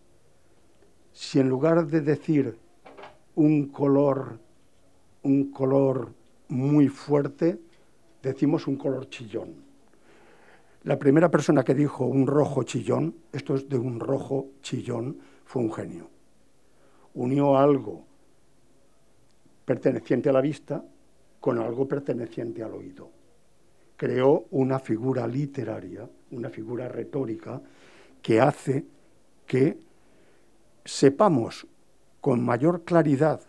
Si 1.12 1.38
en 1.38 1.48
lugar 1.48 1.87
de 1.87 2.00
decir 2.00 2.59
un 3.37 3.68
color, 3.68 4.40
un 5.22 5.52
color 5.52 6.12
muy 6.48 6.88
fuerte, 6.88 7.61
decimos 8.20 8.66
un 8.66 8.76
color 8.76 9.09
chillón. 9.11 9.54
La 10.83 10.98
primera 10.98 11.31
persona 11.31 11.62
que 11.62 11.74
dijo 11.74 12.04
un 12.04 12.26
rojo 12.26 12.64
chillón, 12.64 13.14
esto 13.33 13.54
es 13.54 13.68
de 13.68 13.78
un 13.78 14.00
rojo 14.00 14.48
chillón, 14.61 15.18
fue 15.44 15.62
un 15.62 15.72
genio. 15.72 16.11
Unió 17.14 17.57
algo 17.57 18.07
perteneciente 19.68 20.31
a 20.31 20.33
la 20.33 20.40
vista 20.40 20.83
con 21.38 21.59
algo 21.59 21.87
perteneciente 21.87 22.62
al 22.62 22.72
oído. 22.72 23.11
Creó 23.98 24.46
una 24.52 24.78
figura 24.78 25.26
literaria, 25.26 26.09
una 26.31 26.48
figura 26.48 26.88
retórica, 26.88 27.61
que 28.22 28.40
hace 28.40 28.87
que 29.44 29.78
sepamos 30.87 31.66
con 32.18 32.42
mayor 32.42 32.85
claridad 32.85 33.42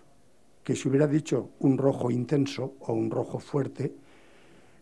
que 0.62 0.76
si 0.76 0.90
hubiera 0.90 1.08
dicho 1.08 1.52
un 1.60 1.78
rojo 1.78 2.12
intenso 2.12 2.74
o 2.82 2.92
un 2.92 3.10
rojo 3.10 3.40
fuerte, 3.40 3.96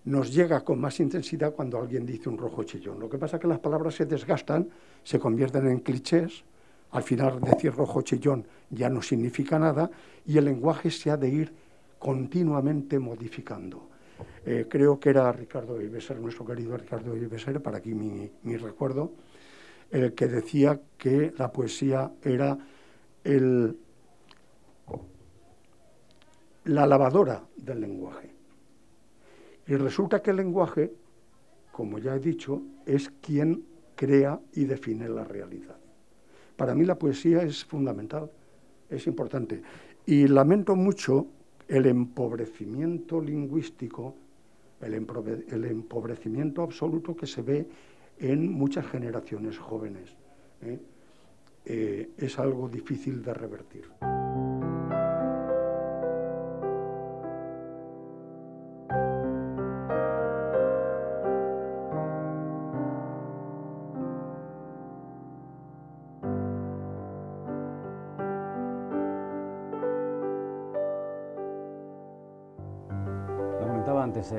nos 0.06 0.34
llega 0.34 0.64
con 0.64 0.82
más 0.82 1.00
intensidad 1.00 1.54
cuando 1.54 1.78
alguien 1.78 2.04
dice 2.04 2.30
un 2.30 2.40
rojo 2.40 2.64
chillón. 2.64 3.00
Lo 3.00 3.08
que 3.08 3.20
pasa 3.20 3.38
es 3.38 3.42
que 3.44 3.48
las 3.48 3.60
palabras 3.60 3.94
se 3.94 4.08
desgastan, 4.08 4.68
se 5.04 5.20
convierten 5.20 5.68
en 5.68 5.82
clichés, 5.82 6.44
al 6.92 7.04
final 7.04 7.42
decir 7.42 7.74
rojo 7.74 8.02
chillón 8.02 8.48
ya 8.70 8.90
no 8.90 9.02
significa 9.02 9.60
nada 9.60 9.90
y 10.26 10.38
el 10.38 10.46
lenguaje 10.46 10.90
se 10.92 11.12
ha 11.12 11.18
de 11.18 11.30
ir 11.30 11.54
continuamente 12.00 13.00
modificando. 13.00 13.88
Eh, 14.46 14.66
creo 14.70 15.00
que 15.00 15.10
era 15.10 15.32
Ricardo 15.32 15.82
Ibeser, 15.82 16.20
nuestro 16.20 16.46
querido 16.46 16.78
Ricardo 16.78 17.16
Ibeser, 17.16 17.62
para 17.62 17.78
aquí 17.78 17.94
mi, 17.94 18.58
recuerdo, 18.58 19.12
el 19.92 20.14
que 20.14 20.28
decía 20.28 20.80
que 20.98 21.34
la 21.38 21.52
poesía 21.52 22.12
era 22.24 22.58
la 26.64 26.86
lavadora 26.86 27.44
del 27.58 27.82
lenguaje. 27.82 28.32
Y 29.68 29.76
resulta 29.76 30.22
que 30.22 30.32
el 30.32 30.38
lenguaje, 30.38 30.94
como 31.72 32.00
ya 32.00 32.16
he 32.16 32.20
dicho, 32.20 32.62
es 32.86 33.10
quien 33.22 33.66
crea 33.96 34.40
y 34.54 34.66
define 34.66 35.10
la 35.10 35.26
realidad. 35.26 35.76
Para 36.58 36.76
mí 36.76 36.84
la 36.84 37.00
poesía 37.00 37.44
es 37.44 37.64
fundamental, 37.64 38.30
es 38.90 39.08
importante. 39.08 39.62
Y 40.06 40.28
lamento 40.28 40.76
mucho 40.76 41.28
el 41.68 41.86
empobrecimiento 41.86 43.22
lingüístico, 43.22 44.16
el, 44.82 44.94
empobrecimiento 44.96 46.64
absoluto 46.64 47.16
que 47.16 47.28
se 47.28 47.42
ve 47.42 47.68
en 48.20 48.52
muchas 48.52 48.88
generaciones 48.88 49.58
jóvenes. 49.58 50.16
¿eh? 50.62 50.80
Eh, 51.66 52.10
es 52.18 52.40
algo 52.40 52.68
difícil 52.68 53.22
de 53.22 53.34
revertir. 53.34 53.86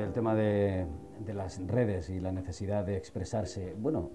El 0.09 0.13
tema 0.13 0.33
de, 0.33 0.87
las 1.35 1.65
redes 1.67 2.09
y 2.09 2.19
la 2.19 2.31
necesidad 2.31 2.83
de 2.83 2.97
expresarse. 2.97 3.75
Bueno, 3.77 4.09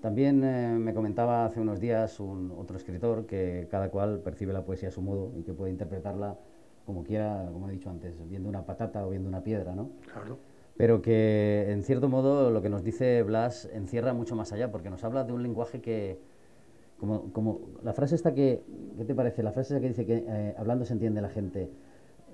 también 0.00 0.42
eh, 0.42 0.76
me 0.78 0.92
comentaba 0.92 1.44
hace 1.44 1.60
unos 1.60 1.78
días 1.78 2.18
un, 2.18 2.52
otro 2.58 2.76
escritor 2.76 3.24
que 3.24 3.68
cada 3.70 3.88
cual 3.88 4.18
percibe 4.18 4.52
la 4.52 4.64
poesía 4.64 4.88
a 4.88 4.92
su 4.92 5.02
modo 5.02 5.32
y 5.38 5.44
que 5.44 5.52
puede 5.52 5.70
interpretarla 5.70 6.36
como 6.84 7.04
quiera, 7.04 7.48
como 7.52 7.68
he 7.68 7.72
dicho 7.72 7.88
antes, 7.88 8.16
viendo 8.28 8.48
una 8.48 8.66
patata 8.66 9.06
o 9.06 9.10
viendo 9.10 9.28
una 9.28 9.44
piedra, 9.44 9.76
¿no? 9.76 9.90
Claro. 10.12 10.38
Pero 10.76 11.00
que 11.02 11.66
en 11.70 11.84
cierto 11.84 12.08
modo 12.08 12.50
lo 12.50 12.60
que 12.60 12.68
nos 12.68 12.82
dice 12.82 13.22
Blas 13.22 13.68
encierra 13.72 14.12
mucho 14.12 14.34
más 14.34 14.52
allá, 14.52 14.72
porque 14.72 14.90
nos 14.90 15.04
habla 15.04 15.22
de 15.22 15.32
un 15.32 15.42
lenguaje 15.42 15.80
que, 15.80 16.20
como, 16.98 17.32
como 17.32 17.60
la 17.84 17.92
frase 17.92 18.16
esta 18.16 18.34
que, 18.34 18.64
¿qué 18.96 19.04
te 19.04 19.14
parece? 19.14 19.44
La 19.44 19.52
frase 19.52 19.74
esta 19.74 19.80
que 19.80 19.88
dice 19.88 20.04
que 20.04 20.24
eh, 20.26 20.54
hablando 20.58 20.84
se 20.84 20.94
entiende 20.94 21.20
la 21.20 21.28
gente. 21.28 21.70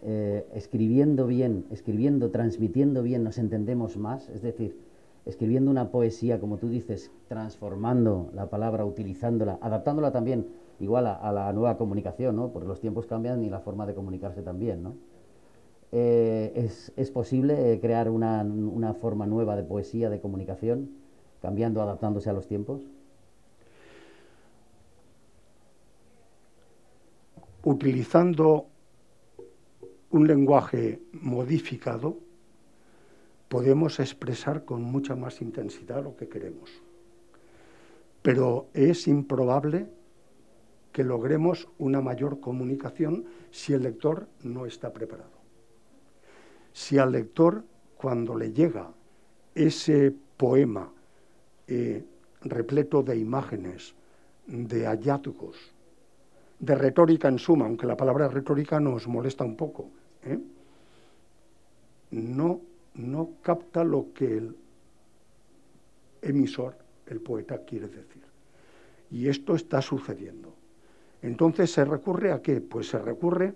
Eh, 0.05 0.45
escribiendo 0.53 1.29
bien, 1.29 1.65
escribiendo, 1.71 2.31
transmitiendo 2.31 3.05
bien, 3.05 3.23
nos 3.23 3.39
entendemos 3.39 3.97
más. 3.97 4.29
Es 4.31 4.43
decir, 4.43 4.77
escribiendo 5.27 5.71
una 5.71 5.91
poesía, 5.91 6.41
como 6.41 6.59
tú 6.59 6.69
dices, 6.69 7.13
transformando 7.29 8.31
la 8.35 8.51
palabra, 8.51 8.85
utilizándola, 8.85 9.59
adaptándola 9.61 10.11
también 10.11 10.49
igual 10.81 11.07
a, 11.07 11.31
la 11.33 11.53
nueva 11.53 11.77
comunicación, 11.77 12.35
¿no? 12.35 12.49
Porque 12.49 12.67
los 12.67 12.81
tiempos 12.81 13.07
cambian 13.07 13.45
y 13.45 13.51
la 13.51 13.61
forma 13.61 13.87
de 13.87 13.95
comunicarse 13.95 14.43
también, 14.43 14.83
¿no? 14.83 14.97
Eh, 15.93 16.69
es, 16.97 17.11
posible 17.11 17.79
crear 17.81 18.09
una, 18.11 18.43
una 18.43 18.95
forma 18.95 19.27
nueva 19.27 19.55
de 19.55 19.63
poesía, 19.63 20.11
de 20.11 20.21
comunicación, 20.21 20.91
cambiando, 21.41 21.81
adaptándose 21.81 22.29
a 22.31 22.33
los 22.33 22.49
tiempos? 22.49 22.81
Utilizando 27.63 28.72
un 30.13 30.27
lenguaje 30.27 31.01
modificado, 31.13 32.19
podemos 33.49 33.99
expresar 33.99 34.65
con 34.65 34.83
mucha 34.83 35.17
más 35.17 35.41
intensidad 35.41 36.05
lo 36.05 36.17
que 36.17 36.29
queremos. 36.29 36.71
Pero 38.21 38.69
es 38.75 39.09
improbable 39.09 39.89
que 40.93 41.03
logremos 41.03 41.67
una 41.79 42.03
mayor 42.03 42.41
comunicación 42.41 43.25
si 43.51 43.73
el 43.73 43.83
lector 43.83 44.29
no 44.43 44.67
está 44.67 44.93
preparado. 44.93 45.43
Si 46.75 46.99
al 46.99 47.13
lector, 47.13 47.65
cuando 47.97 48.37
le 48.37 48.53
llega 48.53 48.93
ese 49.55 50.15
poema 50.37 50.93
eh, 51.67 52.05
repleto 52.43 53.03
de 53.03 53.17
imágenes, 53.17 53.95
de 54.47 54.87
hallazgos, 54.87 55.57
de 56.59 56.75
retórica 56.75 57.29
en 57.29 57.39
suma, 57.39 57.65
aunque 57.65 57.87
la 57.87 57.97
palabra 57.97 58.29
retórica 58.29 58.79
nos 58.79 59.09
molesta 59.09 59.45
un 59.45 59.57
poco, 59.57 59.91
¿eh? 60.25 60.39
no, 62.11 62.61
no 62.95 63.31
capta 63.43 63.85
lo 63.85 64.13
que 64.13 64.37
el 64.39 64.57
emisor, 66.23 66.77
el 67.07 67.21
poeta, 67.21 67.65
quiere 67.65 67.89
decir. 67.89 68.23
Y 69.11 69.29
esto 69.29 69.55
está 69.55 69.83
sucediendo. 69.83 70.55
Entonces, 71.21 71.73
¿se 71.73 71.85
recurre 71.85 72.33
a 72.33 72.43
qué? 72.43 72.61
Pues 72.61 72.89
se 72.89 72.99
recurre 72.99 73.55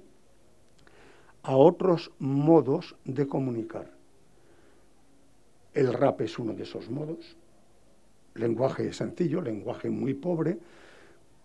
a 1.42 1.56
otros 1.56 2.12
modos 2.18 2.96
de 3.04 3.26
comunicar. 3.26 3.90
El 5.72 5.92
rap 5.92 6.20
es 6.22 6.38
uno 6.38 6.54
de 6.54 6.62
esos 6.62 6.90
modos. 6.90 7.36
Lenguaje 8.34 8.92
sencillo, 8.92 9.40
lenguaje 9.40 9.90
muy 9.90 10.14
pobre, 10.14 10.58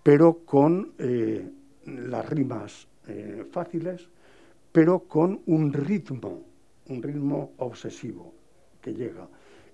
pero 0.04 0.40
con 0.46 0.94
eh, 0.98 1.50
las 1.86 2.30
rimas 2.30 2.88
eh, 3.08 3.46
fáciles, 3.52 4.08
pero 4.72 5.00
con 5.00 5.42
un 5.48 5.74
ritmo, 5.74 6.44
un 6.88 7.04
ritmo 7.04 7.52
obsesivo 7.58 8.34
que 8.82 8.94
llega. 8.94 9.28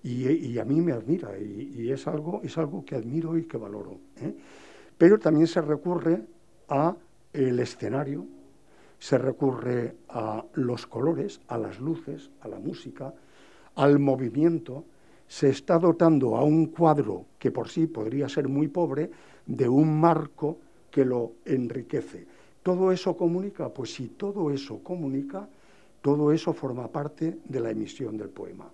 Y, 0.03 0.57
a 0.57 0.63
mí 0.63 0.79
me 0.79 0.93
admira 0.93 1.37
y, 1.37 1.91
es, 1.91 2.07
algo, 2.07 2.41
es 2.43 2.57
algo 2.57 2.85
que 2.85 2.95
admiro 2.95 3.37
y 3.37 3.43
que 3.43 3.57
valoro. 3.57 3.99
¿eh? 4.21 4.33
Pero 4.97 5.19
también 5.19 5.47
se 5.47 5.61
recurre 5.61 6.23
a 6.69 6.95
el 7.33 7.59
escenario, 7.59 8.25
se 8.99 9.17
recurre 9.17 9.95
a 10.09 10.45
los 10.53 10.87
colores, 10.87 11.41
a 11.47 11.57
las 11.57 11.79
luces, 11.79 12.29
a 12.41 12.47
la 12.47 12.59
música, 12.59 13.13
al 13.75 13.99
movimiento, 13.99 14.85
se 15.27 15.49
está 15.49 15.77
dotando 15.77 16.37
a 16.37 16.43
un 16.43 16.67
cuadro 16.67 17.25
que 17.37 17.51
por 17.51 17.67
sí 17.67 17.87
podría 17.87 18.29
ser 18.29 18.47
muy 18.47 18.69
pobre 18.69 19.11
de 19.45 19.67
un 19.67 19.99
marco 19.99 20.57
que 20.89 21.03
lo 21.03 21.33
enriquece. 21.45 22.25
¿Todo 22.67 22.91
eso 22.91 23.15
comunica? 23.15 23.69
Pues 23.69 23.93
si 23.93 24.09
todo 24.09 24.51
eso 24.51 24.83
comunica, 24.83 25.47
todo 26.01 26.33
eso 26.33 26.51
forma 26.51 26.91
parte 26.91 27.39
de 27.45 27.61
la 27.61 27.69
emisión 27.69 28.17
del 28.17 28.27
poema. 28.27 28.69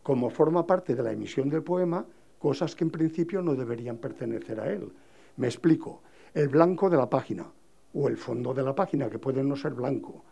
Como 0.00 0.30
forma 0.30 0.64
parte 0.64 0.94
de 0.94 1.02
la 1.02 1.10
emisión 1.10 1.48
del 1.48 1.64
poema, 1.64 2.06
cosas 2.38 2.76
que 2.76 2.84
en 2.84 2.90
principio 2.90 3.42
no 3.42 3.56
deberían 3.56 3.96
pertenecer 3.96 4.60
a 4.60 4.70
él. 4.70 4.92
Me 5.38 5.48
explico. 5.48 6.02
El 6.32 6.50
blanco 6.50 6.88
de 6.88 6.96
la 6.96 7.10
página 7.10 7.44
o 7.94 8.06
el 8.06 8.16
fondo 8.16 8.54
de 8.54 8.62
la 8.62 8.76
página, 8.76 9.10
que 9.10 9.18
puede 9.18 9.42
no 9.42 9.56
ser 9.56 9.74
blanco. 9.74 10.22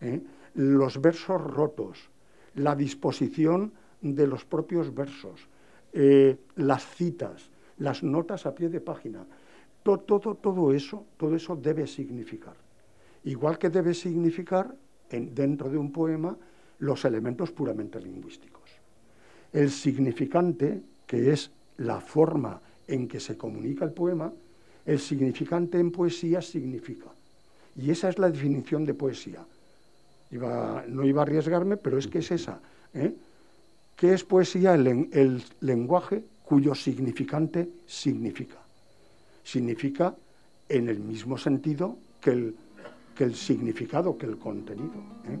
¿eh? 0.00 0.22
Los 0.54 1.00
versos 1.00 1.42
rotos, 1.42 2.08
la 2.54 2.76
disposición 2.76 3.72
de 4.00 4.28
los 4.28 4.44
propios 4.44 4.94
versos, 4.94 5.48
eh, 5.92 6.38
las 6.54 6.86
citas, 6.86 7.50
las 7.78 8.04
notas 8.04 8.46
a 8.46 8.54
pie 8.54 8.68
de 8.68 8.80
página, 8.80 9.26
todo, 9.84 10.34
todo 10.34 10.72
eso, 10.72 11.04
todo 11.16 11.36
eso 11.36 11.54
debe 11.54 11.86
significar. 11.86 12.56
Igual 13.24 13.58
que 13.58 13.70
debe 13.70 13.94
significar 13.94 14.74
dentro 15.10 15.70
de 15.70 15.78
un 15.78 15.92
poema 15.92 16.36
los 16.78 17.04
elementos 17.04 17.52
puramente 17.52 18.00
lingüísticos. 18.00 18.62
El 19.52 19.70
significante, 19.70 20.82
que 21.06 21.32
es 21.32 21.50
la 21.76 22.00
forma 22.00 22.60
en 22.88 23.06
que 23.06 23.20
se 23.20 23.36
comunica 23.36 23.84
el 23.84 23.92
poema, 23.92 24.32
el 24.84 24.98
significante 24.98 25.78
en 25.78 25.92
poesía 25.92 26.42
significa. 26.42 27.10
Y 27.76 27.90
esa 27.90 28.08
es 28.08 28.18
la 28.18 28.30
definición 28.30 28.84
de 28.84 28.94
poesía. 28.94 29.44
no 30.30 31.04
iba 31.04 31.20
a 31.20 31.24
arriesgarme, 31.24 31.76
pero 31.76 31.98
es 31.98 32.06
que 32.06 32.18
es 32.18 32.30
esa. 32.30 32.60
¿eh? 32.94 33.14
¿Qué 33.96 34.12
es 34.14 34.24
poesía? 34.24 34.74
el 34.74 35.42
lenguaje 35.60 36.24
cuyo 36.44 36.74
significante 36.74 37.68
significa. 37.86 38.63
Significa 39.44 40.16
en 40.68 40.88
el 40.88 40.98
mismo 40.98 41.38
sentido 41.38 41.96
que 42.20 42.30
el 42.30 42.54
que 43.14 43.24
el 43.24 43.34
significado, 43.34 44.18
que 44.18 44.26
el 44.26 44.38
contenido. 44.38 44.98
¿eh? 45.26 45.38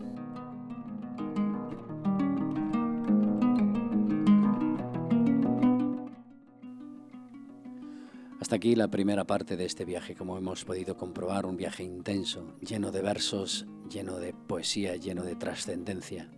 Hasta 8.40 8.56
aquí 8.56 8.76
la 8.76 8.88
primera 8.88 9.24
parte 9.24 9.56
de 9.56 9.64
este 9.64 9.84
viaje, 9.84 10.14
como 10.14 10.36
hemos 10.36 10.64
podido 10.64 10.96
comprobar, 10.96 11.46
un 11.46 11.56
viaje 11.56 11.82
intenso, 11.82 12.54
lleno 12.60 12.92
de 12.92 13.00
versos, 13.00 13.66
lleno 13.90 14.18
de 14.18 14.34
poesía, 14.34 14.96
lleno 14.96 15.24
de 15.24 15.34
trascendencia, 15.34 16.28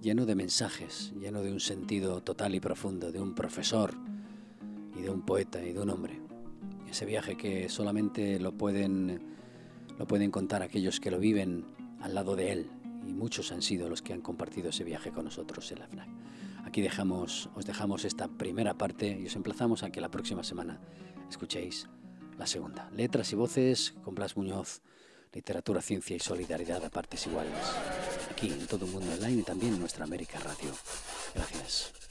lleno 0.00 0.24
de 0.24 0.36
mensajes, 0.36 1.12
lleno 1.18 1.42
de 1.42 1.52
un 1.52 1.60
sentido 1.60 2.22
total 2.22 2.54
y 2.54 2.60
profundo, 2.60 3.10
de 3.10 3.20
un 3.20 3.34
profesor 3.34 3.94
y 4.96 5.02
de 5.02 5.10
un 5.10 5.22
poeta 5.22 5.60
y 5.60 5.72
de 5.72 5.80
un 5.80 5.90
hombre. 5.90 6.27
Ese 6.90 7.04
viaje 7.06 7.36
que 7.36 7.68
solamente 7.68 8.38
lo 8.38 8.52
pueden 8.52 9.36
lo 9.98 10.06
pueden 10.06 10.30
contar 10.30 10.62
aquellos 10.62 11.00
que 11.00 11.10
lo 11.10 11.18
viven 11.18 11.66
al 12.00 12.14
lado 12.14 12.36
de 12.36 12.52
él 12.52 12.70
y 13.06 13.12
muchos 13.12 13.50
han 13.52 13.62
sido 13.62 13.88
los 13.88 14.00
que 14.00 14.12
han 14.12 14.20
compartido 14.20 14.70
ese 14.70 14.84
viaje 14.84 15.10
con 15.10 15.24
nosotros 15.24 15.70
en 15.72 15.80
la 15.80 15.88
FNAC. 15.88 16.08
Aquí 16.64 16.82
dejamos, 16.82 17.50
os 17.54 17.66
dejamos 17.66 18.04
esta 18.04 18.28
primera 18.28 18.74
parte 18.74 19.18
y 19.20 19.26
os 19.26 19.34
emplazamos 19.34 19.82
a 19.82 19.90
que 19.90 20.00
la 20.00 20.10
próxima 20.10 20.44
semana 20.44 20.80
escuchéis 21.28 21.88
la 22.38 22.46
segunda. 22.46 22.90
Letras 22.90 23.32
y 23.32 23.36
voces 23.36 23.94
con 24.04 24.14
Blas 24.14 24.36
Muñoz, 24.36 24.82
literatura, 25.32 25.80
ciencia 25.80 26.14
y 26.14 26.20
solidaridad 26.20 26.84
a 26.84 26.90
partes 26.90 27.26
iguales. 27.26 27.54
Aquí 28.30 28.50
en 28.50 28.66
todo 28.66 28.86
el 28.86 28.92
mundo 28.92 29.12
online 29.12 29.40
y 29.40 29.44
también 29.44 29.74
en 29.74 29.80
nuestra 29.80 30.04
América 30.04 30.38
Radio. 30.38 30.70
Gracias. 31.34 32.07